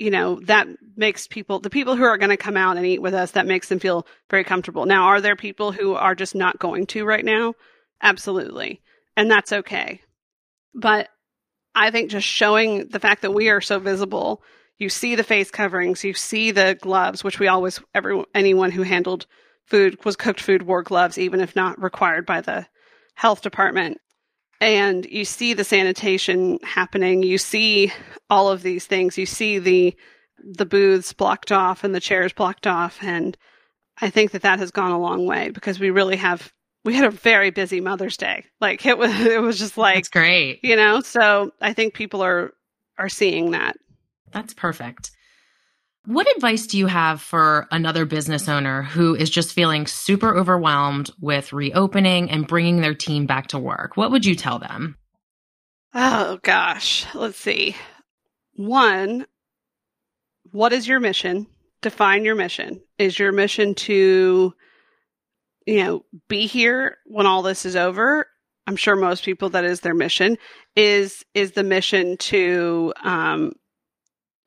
you 0.00 0.10
know, 0.10 0.40
that 0.46 0.66
makes 0.96 1.26
people, 1.26 1.60
the 1.60 1.68
people 1.68 1.94
who 1.94 2.04
are 2.04 2.16
going 2.16 2.30
to 2.30 2.36
come 2.38 2.56
out 2.56 2.78
and 2.78 2.86
eat 2.86 3.02
with 3.02 3.12
us, 3.12 3.32
that 3.32 3.46
makes 3.46 3.68
them 3.68 3.78
feel 3.78 4.06
very 4.30 4.42
comfortable. 4.42 4.86
Now, 4.86 5.04
are 5.04 5.20
there 5.20 5.36
people 5.36 5.72
who 5.72 5.94
are 5.94 6.14
just 6.14 6.34
not 6.34 6.58
going 6.58 6.86
to 6.86 7.04
right 7.04 7.24
now? 7.24 7.52
Absolutely. 8.02 8.80
And 9.14 9.30
that's 9.30 9.52
okay. 9.52 10.00
But 10.74 11.10
I 11.74 11.90
think 11.90 12.10
just 12.10 12.26
showing 12.26 12.88
the 12.88 13.00
fact 13.00 13.22
that 13.22 13.32
we 13.34 13.48
are 13.48 13.60
so 13.60 13.78
visible, 13.78 14.42
you 14.78 14.88
see 14.88 15.14
the 15.14 15.24
face 15.24 15.50
coverings, 15.50 16.04
you 16.04 16.14
see 16.14 16.50
the 16.50 16.76
gloves, 16.80 17.22
which 17.22 17.38
we 17.38 17.48
always, 17.48 17.80
every, 17.94 18.24
anyone 18.34 18.70
who 18.70 18.82
handled 18.82 19.26
food, 19.66 20.04
was 20.04 20.16
cooked 20.16 20.40
food 20.40 20.62
wore 20.62 20.82
gloves, 20.82 21.18
even 21.18 21.40
if 21.40 21.54
not 21.54 21.80
required 21.80 22.26
by 22.26 22.40
the 22.40 22.66
health 23.14 23.42
department. 23.42 23.98
And 24.60 25.06
you 25.06 25.24
see 25.24 25.54
the 25.54 25.64
sanitation 25.64 26.58
happening. 26.62 27.22
You 27.22 27.38
see 27.38 27.92
all 28.28 28.50
of 28.50 28.62
these 28.62 28.86
things. 28.86 29.16
You 29.16 29.26
see 29.26 29.58
the 29.58 29.96
the 30.42 30.66
booths 30.66 31.12
blocked 31.12 31.52
off 31.52 31.84
and 31.84 31.94
the 31.94 32.00
chairs 32.00 32.32
blocked 32.32 32.66
off. 32.66 32.98
And 33.02 33.36
i 34.00 34.08
think 34.10 34.30
that 34.30 34.42
that 34.42 34.58
has 34.58 34.70
gone 34.70 34.90
a 34.90 35.00
long 35.00 35.26
way 35.26 35.50
because 35.50 35.78
we 35.78 35.90
really 35.90 36.16
have 36.16 36.52
we 36.84 36.94
had 36.94 37.04
a 37.04 37.10
very 37.10 37.50
busy 37.50 37.80
mother's 37.80 38.16
day 38.16 38.44
like 38.60 38.86
it 38.86 38.96
was 38.98 39.12
it 39.20 39.40
was 39.40 39.58
just 39.58 39.76
like 39.76 39.96
that's 39.96 40.08
great 40.08 40.60
you 40.62 40.76
know 40.76 41.00
so 41.00 41.50
i 41.60 41.72
think 41.72 41.94
people 41.94 42.22
are 42.22 42.52
are 42.98 43.08
seeing 43.08 43.50
that 43.52 43.76
that's 44.32 44.54
perfect 44.54 45.10
What 46.06 46.26
advice 46.36 46.66
do 46.66 46.78
you 46.78 46.86
have 46.86 47.20
for 47.20 47.66
another 47.70 48.04
business 48.06 48.48
owner 48.48 48.82
who 48.82 49.14
is 49.14 49.28
just 49.28 49.52
feeling 49.52 49.86
super 49.86 50.34
overwhelmed 50.36 51.10
with 51.20 51.52
reopening 51.52 52.30
and 52.30 52.46
bringing 52.46 52.80
their 52.80 52.94
team 52.94 53.26
back 53.26 53.48
to 53.48 53.58
work? 53.58 53.96
What 53.96 54.10
would 54.10 54.24
you 54.24 54.34
tell 54.34 54.58
them? 54.58 54.96
Oh, 55.92 56.38
gosh. 56.42 57.04
Let's 57.14 57.36
see. 57.38 57.76
One, 58.54 59.26
what 60.52 60.72
is 60.72 60.88
your 60.88 61.00
mission? 61.00 61.46
Define 61.82 62.24
your 62.24 62.34
mission. 62.34 62.80
Is 62.98 63.18
your 63.18 63.32
mission 63.32 63.74
to, 63.86 64.54
you 65.66 65.84
know, 65.84 66.04
be 66.28 66.46
here 66.46 66.98
when 67.06 67.26
all 67.26 67.42
this 67.42 67.64
is 67.64 67.76
over? 67.76 68.26
I'm 68.66 68.76
sure 68.76 68.96
most 68.96 69.24
people 69.24 69.50
that 69.50 69.64
is 69.64 69.80
their 69.80 69.94
mission. 69.94 70.38
Is 70.76 71.24
is 71.34 71.52
the 71.52 71.64
mission 71.64 72.16
to 72.18 72.92
um, 73.02 73.52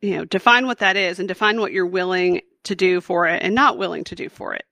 you 0.03 0.17
know, 0.17 0.25
define 0.25 0.67
what 0.67 0.79
that 0.79 0.97
is 0.97 1.17
and 1.17 1.29
define 1.29 1.61
what 1.61 1.71
you're 1.71 1.85
willing 1.85 2.41
to 2.65 2.75
do 2.75 2.99
for 2.99 3.25
it 3.25 3.41
and 3.41 3.55
not 3.55 3.77
willing 3.77 4.03
to 4.03 4.15
do 4.15 4.27
for 4.27 4.53
it. 4.53 4.65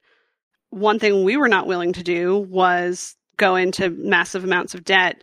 One 0.72 1.00
thing 1.00 1.24
we 1.24 1.38
were 1.38 1.48
not 1.48 1.68
willing 1.68 1.94
to 1.94 2.04
do 2.04 2.38
was 2.38 3.16
go 3.38 3.56
into 3.56 3.90
massive 3.90 4.44
amounts 4.44 4.76
of 4.76 4.84
debt, 4.84 5.22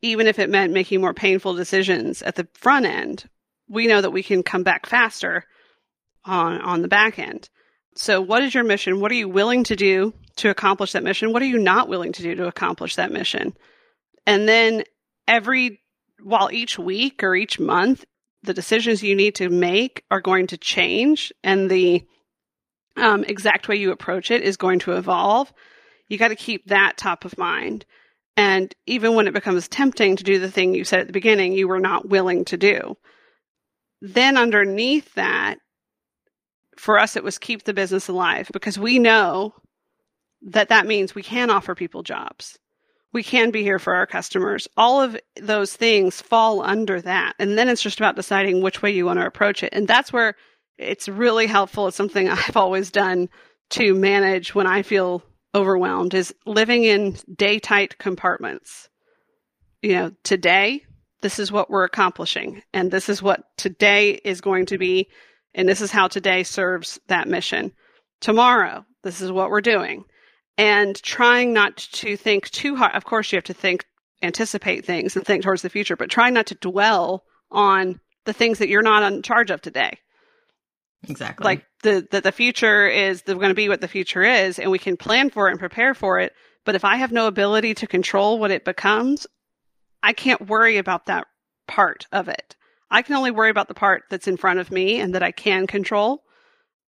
even 0.00 0.26
if 0.26 0.38
it 0.38 0.48
meant 0.48 0.72
making 0.72 1.02
more 1.02 1.12
painful 1.12 1.54
decisions 1.54 2.22
at 2.22 2.36
the 2.36 2.48
front 2.54 2.86
end. 2.86 3.28
We 3.68 3.86
know 3.86 4.00
that 4.00 4.12
we 4.12 4.22
can 4.22 4.42
come 4.42 4.62
back 4.62 4.86
faster 4.86 5.44
on, 6.24 6.58
on 6.62 6.80
the 6.80 6.88
back 6.88 7.18
end. 7.18 7.50
So, 8.00 8.20
what 8.20 8.44
is 8.44 8.54
your 8.54 8.62
mission? 8.62 9.00
What 9.00 9.10
are 9.10 9.16
you 9.16 9.28
willing 9.28 9.64
to 9.64 9.74
do 9.74 10.14
to 10.36 10.50
accomplish 10.50 10.92
that 10.92 11.02
mission? 11.02 11.32
What 11.32 11.42
are 11.42 11.46
you 11.46 11.58
not 11.58 11.88
willing 11.88 12.12
to 12.12 12.22
do 12.22 12.36
to 12.36 12.46
accomplish 12.46 12.94
that 12.94 13.10
mission? 13.10 13.56
And 14.24 14.48
then 14.48 14.84
every, 15.26 15.80
while 16.22 16.48
each 16.52 16.78
week 16.78 17.24
or 17.24 17.34
each 17.34 17.58
month 17.58 18.04
the 18.44 18.54
decisions 18.54 19.02
you 19.02 19.16
need 19.16 19.34
to 19.34 19.48
make 19.48 20.04
are 20.12 20.20
going 20.20 20.46
to 20.46 20.56
change 20.56 21.32
and 21.42 21.68
the 21.68 22.06
um, 22.96 23.24
exact 23.24 23.66
way 23.66 23.74
you 23.74 23.90
approach 23.90 24.30
it 24.30 24.42
is 24.42 24.56
going 24.56 24.78
to 24.78 24.92
evolve. 24.92 25.52
You 26.06 26.18
got 26.18 26.28
to 26.28 26.36
keep 26.36 26.66
that 26.66 26.98
top 26.98 27.24
of 27.24 27.36
mind. 27.36 27.84
And 28.36 28.72
even 28.86 29.16
when 29.16 29.26
it 29.26 29.34
becomes 29.34 29.66
tempting 29.66 30.14
to 30.16 30.24
do 30.24 30.38
the 30.38 30.52
thing 30.52 30.72
you 30.72 30.84
said 30.84 31.00
at 31.00 31.06
the 31.08 31.12
beginning, 31.12 31.52
you 31.52 31.66
were 31.66 31.80
not 31.80 32.08
willing 32.08 32.44
to 32.44 32.56
do. 32.56 32.96
Then 34.00 34.36
underneath 34.36 35.12
that, 35.14 35.58
for 36.78 36.98
us, 36.98 37.16
it 37.16 37.24
was 37.24 37.38
keep 37.38 37.64
the 37.64 37.74
business 37.74 38.08
alive 38.08 38.50
because 38.52 38.78
we 38.78 38.98
know 38.98 39.54
that 40.42 40.68
that 40.68 40.86
means 40.86 41.14
we 41.14 41.22
can 41.22 41.50
offer 41.50 41.74
people 41.74 42.02
jobs 42.02 42.58
we 43.12 43.22
can 43.22 43.50
be 43.50 43.62
here 43.62 43.78
for 43.78 43.94
our 43.94 44.06
customers. 44.06 44.68
All 44.76 45.00
of 45.00 45.16
those 45.40 45.74
things 45.74 46.20
fall 46.20 46.62
under 46.62 47.00
that. 47.00 47.34
And 47.38 47.56
then 47.56 47.68
it's 47.68 47.82
just 47.82 47.98
about 47.98 48.16
deciding 48.16 48.60
which 48.60 48.82
way 48.82 48.90
you 48.90 49.06
want 49.06 49.18
to 49.18 49.26
approach 49.26 49.62
it. 49.62 49.72
And 49.72 49.88
that's 49.88 50.12
where 50.12 50.34
it's 50.76 51.08
really 51.08 51.46
helpful. 51.46 51.88
It's 51.88 51.96
something 51.96 52.28
I've 52.28 52.56
always 52.56 52.90
done 52.90 53.28
to 53.70 53.94
manage 53.94 54.54
when 54.54 54.66
I 54.66 54.82
feel 54.82 55.22
overwhelmed 55.54 56.14
is 56.14 56.34
living 56.44 56.84
in 56.84 57.16
day 57.34 57.58
tight 57.58 57.98
compartments. 57.98 58.88
You 59.82 59.92
know, 59.92 60.12
today, 60.22 60.84
this 61.20 61.38
is 61.38 61.50
what 61.50 61.70
we're 61.70 61.84
accomplishing 61.84 62.62
and 62.72 62.90
this 62.90 63.08
is 63.08 63.22
what 63.22 63.44
today 63.56 64.20
is 64.24 64.40
going 64.40 64.66
to 64.66 64.78
be. 64.78 65.08
And 65.54 65.68
this 65.68 65.80
is 65.80 65.90
how 65.90 66.08
today 66.08 66.42
serves 66.42 67.00
that 67.08 67.28
mission. 67.28 67.72
Tomorrow, 68.20 68.84
this 69.02 69.20
is 69.20 69.32
what 69.32 69.50
we're 69.50 69.60
doing 69.60 70.04
and 70.58 71.00
trying 71.02 71.52
not 71.52 71.76
to 71.76 72.16
think 72.16 72.50
too 72.50 72.76
hard. 72.76 72.94
Of 72.94 73.04
course, 73.04 73.32
you 73.32 73.36
have 73.36 73.44
to 73.44 73.54
think, 73.54 73.86
anticipate 74.22 74.84
things 74.84 75.16
and 75.16 75.24
think 75.24 75.44
towards 75.44 75.62
the 75.62 75.70
future, 75.70 75.96
but 75.96 76.10
trying 76.10 76.34
not 76.34 76.46
to 76.46 76.56
dwell 76.56 77.22
on 77.50 78.00
the 78.24 78.32
things 78.32 78.58
that 78.58 78.68
you're 78.68 78.82
not 78.82 79.10
in 79.10 79.22
charge 79.22 79.50
of 79.50 79.62
today. 79.62 79.98
Exactly. 81.08 81.44
Like 81.44 81.64
the, 81.84 82.06
the, 82.10 82.20
the 82.20 82.32
future 82.32 82.88
is 82.88 83.22
going 83.22 83.48
to 83.48 83.54
be 83.54 83.68
what 83.68 83.80
the 83.80 83.88
future 83.88 84.24
is, 84.24 84.58
and 84.58 84.70
we 84.70 84.80
can 84.80 84.96
plan 84.96 85.30
for 85.30 85.46
it 85.48 85.52
and 85.52 85.60
prepare 85.60 85.94
for 85.94 86.18
it. 86.18 86.32
But 86.64 86.74
if 86.74 86.84
I 86.84 86.96
have 86.96 87.12
no 87.12 87.28
ability 87.28 87.74
to 87.74 87.86
control 87.86 88.38
what 88.38 88.50
it 88.50 88.64
becomes, 88.64 89.28
I 90.02 90.12
can't 90.12 90.48
worry 90.48 90.76
about 90.76 91.06
that 91.06 91.28
part 91.68 92.06
of 92.10 92.28
it. 92.28 92.56
I 92.90 93.02
can 93.02 93.16
only 93.16 93.30
worry 93.30 93.50
about 93.50 93.68
the 93.68 93.74
part 93.74 94.04
that's 94.10 94.28
in 94.28 94.36
front 94.36 94.60
of 94.60 94.70
me 94.70 95.00
and 95.00 95.14
that 95.14 95.22
I 95.22 95.32
can 95.32 95.66
control. 95.66 96.24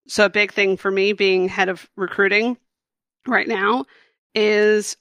So, 0.08 0.24
a 0.24 0.30
big 0.30 0.52
thing 0.52 0.76
for 0.76 0.90
me 0.90 1.12
being 1.12 1.48
head 1.48 1.68
of 1.68 1.88
recruiting 1.96 2.56
right 3.26 3.46
now 3.46 3.84
is 4.34 4.96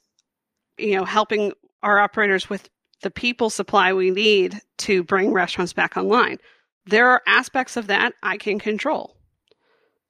you 0.78 0.94
know 0.94 1.04
helping 1.04 1.52
our 1.82 1.98
operators 1.98 2.50
with 2.50 2.68
the 3.02 3.10
people 3.10 3.48
supply 3.48 3.92
we 3.92 4.10
need 4.10 4.60
to 4.78 5.02
bring 5.02 5.32
restaurants 5.32 5.72
back 5.72 5.96
online. 5.96 6.38
There 6.86 7.08
are 7.08 7.22
aspects 7.26 7.76
of 7.76 7.86
that 7.86 8.12
I 8.22 8.36
can 8.36 8.58
control. 8.58 9.16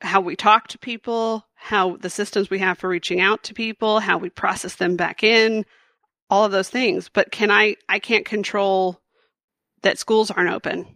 How 0.00 0.20
we 0.20 0.34
talk 0.34 0.68
to 0.68 0.78
people, 0.78 1.46
how 1.54 1.96
the 1.96 2.10
systems 2.10 2.50
we 2.50 2.58
have 2.58 2.78
for 2.78 2.88
reaching 2.88 3.20
out 3.20 3.42
to 3.44 3.54
people, 3.54 4.00
how 4.00 4.18
we 4.18 4.30
process 4.30 4.76
them 4.76 4.96
back 4.96 5.22
in, 5.22 5.64
all 6.30 6.44
of 6.44 6.52
those 6.52 6.70
things. 6.70 7.08
But 7.08 7.30
can 7.30 7.50
I 7.50 7.76
I 7.88 7.98
can't 7.98 8.24
control 8.24 9.00
that 9.82 9.98
schools 9.98 10.30
aren't 10.30 10.52
open. 10.52 10.86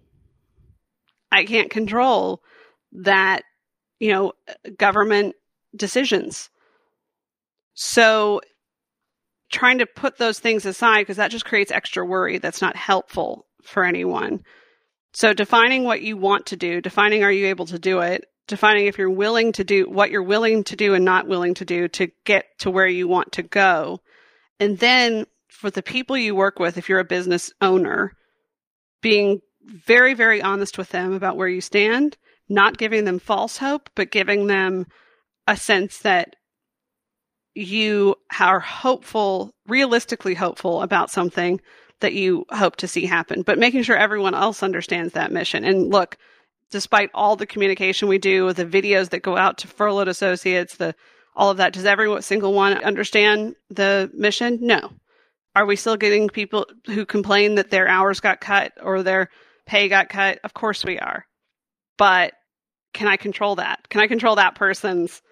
I 1.33 1.44
can't 1.44 1.70
control 1.70 2.42
that, 2.92 3.42
you 3.99 4.12
know, 4.12 4.33
government 4.77 5.35
decisions 5.75 6.51
so 7.75 8.40
trying 9.51 9.79
to 9.79 9.87
put 9.87 10.16
those 10.16 10.38
things 10.38 10.64
aside 10.64 11.01
because 11.01 11.18
that 11.18 11.31
just 11.31 11.44
creates 11.44 11.70
extra 11.70 12.05
worry 12.05 12.38
that's 12.38 12.62
not 12.62 12.77
helpful 12.77 13.47
for 13.62 13.85
anyone. 13.85 14.42
So 15.12 15.33
defining 15.33 15.85
what 15.85 16.03
you 16.03 16.16
want 16.16 16.47
to 16.47 16.57
do, 16.57 16.81
defining 16.81 17.23
are 17.23 17.31
you 17.31 17.47
able 17.47 17.66
to 17.66 17.79
do 17.79 18.01
it, 18.01 18.25
defining 18.49 18.87
if 18.87 18.99
you're 18.99 19.11
willing 19.11 19.53
to 19.53 19.64
do 19.64 19.88
what 19.88 20.11
you're 20.11 20.23
willing 20.23 20.64
to 20.64 20.77
do 20.77 20.94
and 20.94 21.05
not 21.05 21.29
willing 21.29 21.55
to 21.55 21.64
do 21.64 21.88
to 21.88 22.09
get 22.25 22.47
to 22.61 22.70
where 22.70 22.87
you 22.87 23.07
want 23.07 23.33
to 23.33 23.42
go. 23.42 24.01
And 24.59 24.79
then 24.79 25.27
for 25.49 25.70
the 25.70 25.83
people 25.83 26.16
you 26.16 26.35
work 26.35 26.59
with, 26.59 26.79
if 26.79 26.88
you're 26.88 27.01
a 27.01 27.05
business 27.05 27.53
owner, 27.61 28.12
being 29.04 29.40
very, 29.62 30.14
very 30.14 30.40
honest 30.40 30.78
with 30.78 30.88
them 30.88 31.12
about 31.12 31.36
where 31.36 31.46
you 31.46 31.60
stand, 31.60 32.16
not 32.48 32.78
giving 32.78 33.04
them 33.04 33.18
false 33.18 33.58
hope, 33.58 33.90
but 33.94 34.10
giving 34.10 34.46
them 34.46 34.86
a 35.46 35.56
sense 35.58 35.98
that 35.98 36.36
you 37.54 38.16
are 38.40 38.60
hopeful, 38.60 39.52
realistically 39.68 40.32
hopeful 40.34 40.80
about 40.80 41.10
something 41.10 41.60
that 42.00 42.14
you 42.14 42.46
hope 42.50 42.76
to 42.76 42.88
see 42.88 43.04
happen, 43.04 43.42
but 43.42 43.58
making 43.58 43.82
sure 43.82 43.96
everyone 43.96 44.34
else 44.34 44.62
understands 44.62 45.12
that 45.12 45.30
mission. 45.30 45.64
And 45.64 45.90
look, 45.90 46.16
despite 46.70 47.10
all 47.12 47.36
the 47.36 47.46
communication 47.46 48.08
we 48.08 48.18
do, 48.18 48.54
the 48.54 48.64
videos 48.64 49.10
that 49.10 49.22
go 49.22 49.36
out 49.36 49.58
to 49.58 49.68
furloughed 49.68 50.08
associates, 50.08 50.76
the 50.76 50.94
all 51.36 51.50
of 51.50 51.58
that, 51.58 51.74
does 51.74 51.84
every 51.84 52.22
single 52.22 52.54
one 52.54 52.72
understand 52.72 53.54
the 53.68 54.10
mission? 54.14 54.58
No. 54.62 54.92
Are 55.54 55.66
we 55.66 55.76
still 55.76 55.96
getting 55.96 56.28
people 56.28 56.66
who 56.86 57.06
complain 57.06 57.56
that 57.56 57.70
their 57.70 57.86
hours 57.86 58.20
got 58.20 58.40
cut 58.40 58.72
or 58.82 59.02
their 59.02 59.30
pay 59.66 59.88
got 59.88 60.08
cut? 60.08 60.40
Of 60.42 60.54
course 60.54 60.84
we 60.84 60.98
are. 60.98 61.26
But 61.96 62.34
can 62.92 63.06
I 63.06 63.16
control 63.16 63.56
that? 63.56 63.88
Can 63.88 64.00
I 64.00 64.08
control 64.08 64.36
that 64.36 64.56
person's 64.56 65.22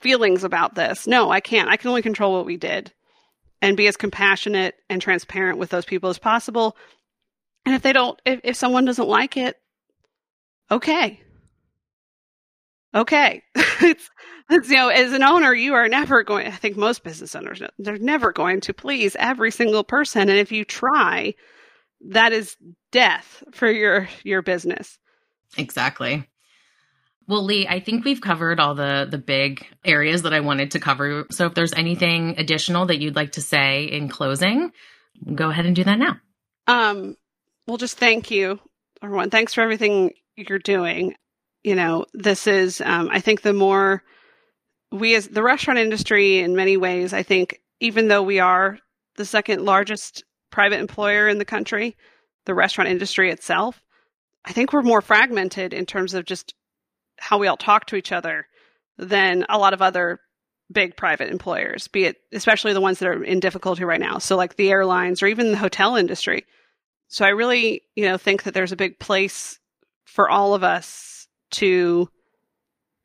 feelings 0.00 0.44
about 0.44 0.74
this. 0.74 1.06
No, 1.06 1.30
I 1.30 1.40
can't. 1.40 1.68
I 1.68 1.76
can 1.76 1.88
only 1.88 2.02
control 2.02 2.32
what 2.32 2.46
we 2.46 2.56
did 2.56 2.92
and 3.62 3.76
be 3.76 3.86
as 3.86 3.96
compassionate 3.96 4.74
and 4.88 5.00
transparent 5.00 5.58
with 5.58 5.70
those 5.70 5.84
people 5.84 6.10
as 6.10 6.18
possible. 6.18 6.76
And 7.66 7.74
if 7.74 7.82
they 7.82 7.92
don't, 7.92 8.20
if, 8.24 8.40
if 8.42 8.56
someone 8.56 8.86
doesn't 8.86 9.08
like 9.08 9.36
it, 9.36 9.56
okay. 10.70 11.20
Okay. 12.94 13.42
it's, 13.54 14.10
it's, 14.50 14.68
you 14.68 14.76
know, 14.76 14.88
as 14.88 15.12
an 15.12 15.22
owner, 15.22 15.54
you 15.54 15.74
are 15.74 15.88
never 15.88 16.22
going, 16.22 16.46
I 16.46 16.50
think 16.50 16.76
most 16.76 17.04
business 17.04 17.34
owners, 17.34 17.62
they're 17.78 17.98
never 17.98 18.32
going 18.32 18.60
to 18.62 18.74
please 18.74 19.16
every 19.18 19.50
single 19.50 19.84
person. 19.84 20.22
And 20.22 20.38
if 20.38 20.50
you 20.50 20.64
try, 20.64 21.34
that 22.08 22.32
is 22.32 22.56
death 22.90 23.42
for 23.52 23.70
your, 23.70 24.08
your 24.24 24.42
business. 24.42 24.98
Exactly. 25.56 26.26
Well, 27.30 27.44
Lee, 27.44 27.68
I 27.68 27.78
think 27.78 28.04
we've 28.04 28.20
covered 28.20 28.58
all 28.58 28.74
the 28.74 29.06
the 29.08 29.18
big 29.18 29.64
areas 29.84 30.22
that 30.22 30.32
I 30.32 30.40
wanted 30.40 30.72
to 30.72 30.80
cover. 30.80 31.26
So 31.30 31.46
if 31.46 31.54
there's 31.54 31.72
anything 31.72 32.34
additional 32.38 32.86
that 32.86 32.98
you'd 32.98 33.14
like 33.14 33.32
to 33.32 33.40
say 33.40 33.84
in 33.84 34.08
closing, 34.08 34.72
go 35.32 35.48
ahead 35.48 35.64
and 35.64 35.76
do 35.76 35.84
that 35.84 36.00
now. 36.00 36.16
Um, 36.66 37.16
well, 37.68 37.76
just 37.76 37.98
thank 37.98 38.32
you, 38.32 38.58
everyone. 39.00 39.30
Thanks 39.30 39.54
for 39.54 39.60
everything 39.60 40.10
you're 40.34 40.58
doing. 40.58 41.14
You 41.62 41.74
know, 41.74 42.06
this 42.14 42.46
is 42.46 42.80
um, 42.80 43.10
I 43.12 43.20
think 43.20 43.42
the 43.42 43.52
more 43.52 44.02
we 44.92 45.14
as 45.14 45.28
the 45.28 45.42
restaurant 45.42 45.78
industry 45.78 46.38
in 46.38 46.56
many 46.56 46.76
ways, 46.76 47.12
I 47.12 47.22
think 47.22 47.60
even 47.80 48.08
though 48.08 48.22
we 48.22 48.40
are 48.40 48.78
the 49.16 49.24
second 49.24 49.64
largest 49.64 50.24
private 50.50 50.80
employer 50.80 51.28
in 51.28 51.38
the 51.38 51.44
country, 51.44 51.96
the 52.46 52.54
restaurant 52.54 52.90
industry 52.90 53.30
itself, 53.30 53.82
I 54.44 54.52
think 54.52 54.72
we're 54.72 54.82
more 54.82 55.02
fragmented 55.02 55.72
in 55.72 55.86
terms 55.86 56.14
of 56.14 56.24
just 56.24 56.54
how 57.18 57.38
we 57.38 57.46
all 57.46 57.56
talk 57.56 57.86
to 57.86 57.96
each 57.96 58.12
other 58.12 58.46
than 58.96 59.44
a 59.48 59.58
lot 59.58 59.74
of 59.74 59.82
other 59.82 60.20
big 60.72 60.96
private 60.96 61.30
employers, 61.30 61.88
be 61.88 62.04
it 62.04 62.16
especially 62.32 62.72
the 62.72 62.80
ones 62.80 62.98
that 62.98 63.08
are 63.08 63.24
in 63.24 63.40
difficulty 63.40 63.84
right 63.84 64.00
now. 64.00 64.18
So 64.18 64.36
like 64.36 64.56
the 64.56 64.70
airlines 64.70 65.22
or 65.22 65.26
even 65.26 65.50
the 65.50 65.58
hotel 65.58 65.96
industry. 65.96 66.46
So 67.08 67.24
I 67.24 67.30
really, 67.30 67.82
you 67.96 68.04
know, 68.04 68.16
think 68.16 68.44
that 68.44 68.54
there's 68.54 68.72
a 68.72 68.76
big 68.76 68.98
place 68.98 69.58
for 70.04 70.30
all 70.30 70.54
of 70.54 70.62
us 70.62 71.19
to 71.52 72.08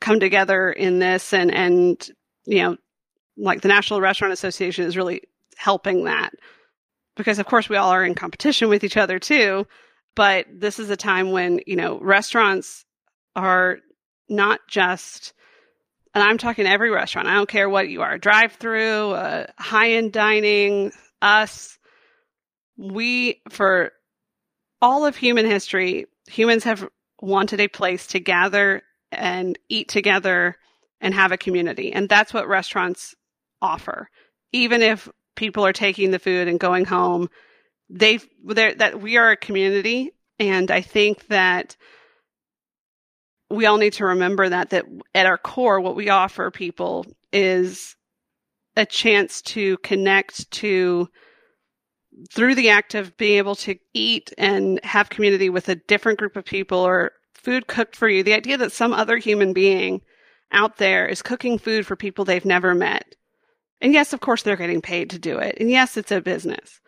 come 0.01 0.19
together 0.19 0.71
in 0.71 0.99
this 0.99 1.33
and 1.33 1.53
and 1.53 2.09
you 2.45 2.61
know 2.61 2.77
like 3.37 3.61
the 3.61 3.67
National 3.67 4.01
Restaurant 4.01 4.33
Association 4.33 4.85
is 4.85 4.97
really 4.97 5.21
helping 5.57 6.05
that 6.05 6.33
because 7.15 7.39
of 7.39 7.45
course 7.45 7.69
we 7.69 7.77
all 7.77 7.89
are 7.89 8.03
in 8.03 8.15
competition 8.15 8.69
with 8.69 8.83
each 8.83 8.97
other 8.97 9.19
too 9.19 9.65
but 10.15 10.45
this 10.53 10.79
is 10.79 10.89
a 10.89 10.97
time 10.97 11.31
when 11.31 11.59
you 11.65 11.75
know 11.75 11.99
restaurants 11.99 12.85
are 13.35 13.79
not 14.29 14.59
just 14.67 15.33
and 16.15 16.23
I'm 16.23 16.37
talking 16.37 16.65
every 16.65 16.89
restaurant. 16.89 17.27
I 17.27 17.33
don't 17.33 17.49
care 17.49 17.69
what 17.69 17.89
you 17.89 18.01
are, 18.01 18.17
drive 18.17 18.53
through, 18.53 19.11
uh, 19.11 19.47
high 19.59 19.91
end 19.91 20.13
dining, 20.13 20.93
us. 21.21 21.77
We, 22.77 23.41
for 23.49 23.91
all 24.81 25.05
of 25.05 25.17
human 25.17 25.45
history, 25.45 26.05
humans 26.27 26.63
have 26.63 26.87
wanted 27.25 27.59
a 27.59 27.67
place 27.67 28.07
to 28.07 28.19
gather 28.19 28.83
and 29.11 29.57
eat 29.69 29.89
together 29.89 30.55
and 31.01 31.13
have 31.13 31.31
a 31.31 31.37
community. 31.37 31.91
And 31.91 32.07
that's 32.07 32.33
what 32.33 32.47
restaurants 32.47 33.15
offer. 33.61 34.09
Even 34.51 34.81
if 34.81 35.09
people 35.35 35.65
are 35.65 35.73
taking 35.73 36.11
the 36.11 36.19
food 36.19 36.47
and 36.47 36.59
going 36.59 36.85
home, 36.85 37.29
they 37.89 38.19
that 38.45 38.99
we 39.01 39.17
are 39.17 39.31
a 39.31 39.37
community 39.37 40.11
and 40.39 40.71
I 40.71 40.81
think 40.81 41.27
that 41.27 41.75
we 43.49 43.67
all 43.67 43.77
need 43.77 43.93
to 43.93 44.05
remember 44.05 44.49
that 44.49 44.71
that 44.71 44.85
at 45.13 45.27
our 45.27 45.37
core 45.37 45.79
what 45.79 45.95
we 45.95 46.09
offer 46.09 46.49
people 46.49 47.05
is 47.31 47.95
a 48.75 48.85
chance 48.85 49.41
to 49.43 49.77
connect 49.77 50.49
to 50.51 51.07
through 52.31 52.55
the 52.55 52.69
act 52.69 52.95
of 52.95 53.15
being 53.17 53.37
able 53.37 53.55
to 53.55 53.75
eat 53.93 54.33
and 54.37 54.79
have 54.83 55.09
community 55.09 55.49
with 55.49 55.69
a 55.69 55.75
different 55.75 56.19
group 56.19 56.35
of 56.35 56.45
people 56.45 56.79
or 56.79 57.11
food 57.33 57.67
cooked 57.67 57.95
for 57.95 58.07
you 58.07 58.23
the 58.23 58.33
idea 58.33 58.57
that 58.57 58.71
some 58.71 58.93
other 58.93 59.17
human 59.17 59.53
being 59.53 60.01
out 60.51 60.77
there 60.77 61.07
is 61.07 61.21
cooking 61.21 61.57
food 61.57 61.85
for 61.85 61.95
people 61.95 62.25
they've 62.25 62.45
never 62.45 62.73
met. 62.73 63.15
And 63.81 63.93
yes 63.93 64.13
of 64.13 64.21
course 64.21 64.43
they're 64.43 64.55
getting 64.55 64.81
paid 64.81 65.09
to 65.11 65.19
do 65.19 65.37
it. 65.37 65.57
And 65.59 65.69
yes 65.69 65.97
it's 65.97 66.11
a 66.11 66.21
business. 66.21 66.79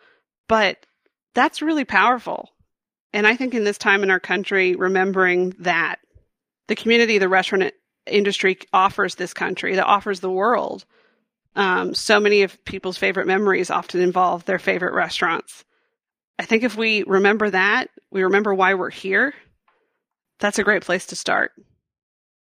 But 0.48 0.86
that's 1.34 1.62
really 1.62 1.84
powerful. 1.84 2.50
And 3.12 3.26
i 3.26 3.36
think 3.36 3.54
in 3.54 3.64
this 3.64 3.78
time 3.78 4.02
in 4.02 4.10
our 4.10 4.20
country 4.20 4.74
remembering 4.74 5.54
that 5.60 5.98
the 6.68 6.76
community 6.76 7.18
the 7.18 7.28
restaurant 7.28 7.72
industry 8.10 8.58
offers 8.72 9.14
this 9.14 9.34
country, 9.34 9.76
that 9.76 9.86
offers 9.86 10.20
the 10.20 10.30
world. 10.30 10.84
Um, 11.58 11.92
so 11.92 12.20
many 12.20 12.42
of 12.42 12.64
people's 12.64 12.96
favorite 12.96 13.26
memories 13.26 13.68
often 13.68 14.00
involve 14.00 14.44
their 14.44 14.60
favorite 14.60 14.94
restaurants. 14.94 15.64
I 16.38 16.44
think 16.44 16.62
if 16.62 16.76
we 16.76 17.02
remember 17.02 17.50
that, 17.50 17.90
we 18.12 18.22
remember 18.22 18.54
why 18.54 18.74
we're 18.74 18.90
here, 18.90 19.34
that's 20.38 20.60
a 20.60 20.62
great 20.62 20.84
place 20.84 21.06
to 21.06 21.16
start. 21.16 21.50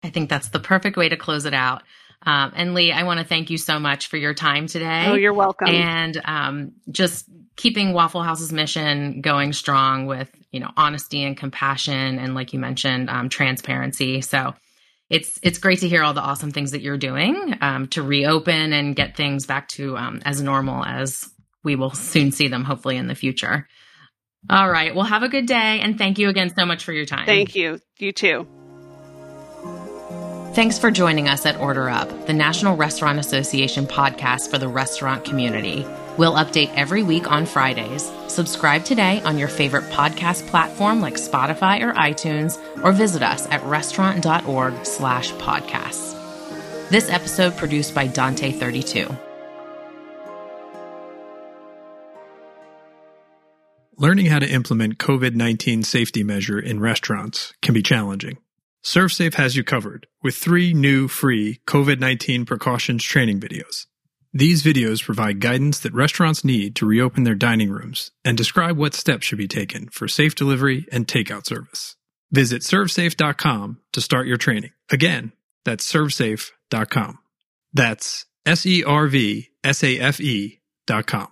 I 0.05 0.11
think 0.11 0.31
that's 0.31 0.51
the 0.51 0.61
perfect 0.61 0.97
way 0.97 1.09
to 1.09 1.17
close 1.17 1.45
it 1.45 1.55
out. 1.55 1.83
Um, 2.23 2.53
and 2.55 2.73
Lee, 2.73 2.93
I 2.93 3.03
want 3.03 3.19
to 3.19 3.27
thank 3.27 3.51
you 3.51 3.59
so 3.59 3.81
much 3.81 4.07
for 4.07 4.17
your 4.17 4.33
time 4.33 4.69
today. 4.69 5.07
Oh, 5.09 5.15
you're 5.15 5.35
welcome. 5.35 5.69
And 5.69 6.21
um, 6.25 6.73
just 6.91 7.27
keeping 7.57 7.93
Waffle 7.93 8.23
House's 8.23 8.53
mission 8.53 9.23
going 9.23 9.53
strong 9.53 10.07
with 10.07 10.31
you 10.53 10.61
know 10.61 10.71
honesty 10.77 11.25
and 11.25 11.37
compassion, 11.37 12.19
and 12.19 12.35
like 12.35 12.53
you 12.53 12.59
mentioned, 12.59 13.11
um, 13.11 13.29
transparency. 13.29 14.21
So 14.21 14.55
it's 15.11 15.41
it's 15.43 15.59
great 15.59 15.81
to 15.81 15.89
hear 15.89 16.03
all 16.03 16.15
the 16.15 16.21
awesome 16.21 16.53
things 16.53 16.71
that 16.71 16.81
you're 16.81 16.97
doing 16.97 17.57
um, 17.61 17.89
to 17.89 18.03
reopen 18.03 18.73
and 18.73 18.95
get 18.95 19.17
things 19.17 19.45
back 19.45 19.69
to 19.69 19.97
um, 19.97 20.23
as 20.25 20.41
normal 20.41 20.85
as 20.85 21.29
we 21.65 21.77
will 21.77 21.91
soon 21.91 22.33
see 22.33 22.49
them, 22.49 22.65
hopefully 22.65 22.97
in 22.97 23.09
the 23.09 23.15
future. 23.15 23.67
All 24.49 24.71
right. 24.71 24.95
Well, 24.95 25.05
have 25.05 25.23
a 25.23 25.29
good 25.29 25.47
day, 25.47 25.81
and 25.81 25.99
thank 25.99 26.19
you 26.19 26.31
again 26.31 26.55
so 26.57 26.65
much 26.65 26.85
for 26.85 26.93
your 26.93 27.05
time. 27.05 27.27
Thank 27.27 27.55
you. 27.55 27.79
You 27.99 28.13
too. 28.13 28.47
Thanks 30.55 30.79
for 30.79 30.91
joining 30.91 31.29
us 31.29 31.45
at 31.47 31.57
Order 31.59 31.89
Up, 31.89 32.27
the 32.27 32.33
National 32.33 32.77
Restaurant 32.77 33.19
Association 33.19 33.87
podcast 33.87 34.51
for 34.51 34.59
the 34.59 34.67
restaurant 34.67 35.25
community. 35.25 35.87
We'll 36.21 36.35
update 36.35 36.71
every 36.75 37.03
week 37.03 37.31
on 37.33 37.47
Fridays. 37.47 38.13
Subscribe 38.29 38.85
today 38.85 39.23
on 39.23 39.39
your 39.39 39.49
favorite 39.49 39.85
podcast 39.85 40.47
platform 40.49 41.01
like 41.01 41.15
Spotify 41.15 41.81
or 41.81 41.95
iTunes, 41.95 42.59
or 42.85 42.93
visit 42.93 43.23
us 43.23 43.49
at 43.51 43.65
restaurant.org 43.65 44.85
slash 44.85 45.33
podcasts. 45.33 46.11
This 46.91 47.09
episode 47.09 47.57
produced 47.57 47.95
by 47.95 48.07
Dante32. 48.07 49.19
Learning 53.97 54.27
how 54.27 54.41
to 54.41 54.53
implement 54.53 54.99
COVID 54.99 55.35
19 55.35 55.85
safety 55.85 56.23
measure 56.23 56.59
in 56.59 56.81
restaurants 56.81 57.55
can 57.63 57.73
be 57.73 57.81
challenging. 57.83 58.37
ServSafe 58.85 59.37
has 59.37 59.57
you 59.57 59.65
covered 59.65 60.07
with 60.23 60.37
three 60.37 60.75
new 60.75 61.09
free 61.09 61.63
COVID 61.67 61.99
19 61.99 62.45
precautions 62.45 63.03
training 63.03 63.41
videos. 63.41 63.87
These 64.33 64.63
videos 64.63 65.03
provide 65.03 65.41
guidance 65.41 65.81
that 65.81 65.93
restaurants 65.93 66.45
need 66.45 66.77
to 66.77 66.87
reopen 66.87 67.25
their 67.25 67.35
dining 67.35 67.71
rooms 67.71 68.13
and 68.25 68.37
describe 68.37 68.77
what 68.77 68.95
steps 68.95 69.27
should 69.27 69.39
be 69.39 69.49
taken 69.49 69.89
for 69.89 70.07
safe 70.07 70.37
delivery 70.37 70.87
and 70.93 71.07
takeout 71.07 71.47
service. 71.47 71.97
Visit 72.31 72.63
servsafe.com 72.63 73.81
to 73.93 74.01
start 74.01 74.29
your 74.29 74.37
training. 74.37 74.71
Again, 74.91 75.33
that's 75.65 75.91
servsafe.com. 75.91 77.19
That's 77.73 78.27
S 78.47 78.67
E 78.67 78.85
R 78.85 79.09
V 79.09 79.49
S 79.65 79.83
A 79.83 79.99
F 79.99 80.21
E.com. 80.21 81.29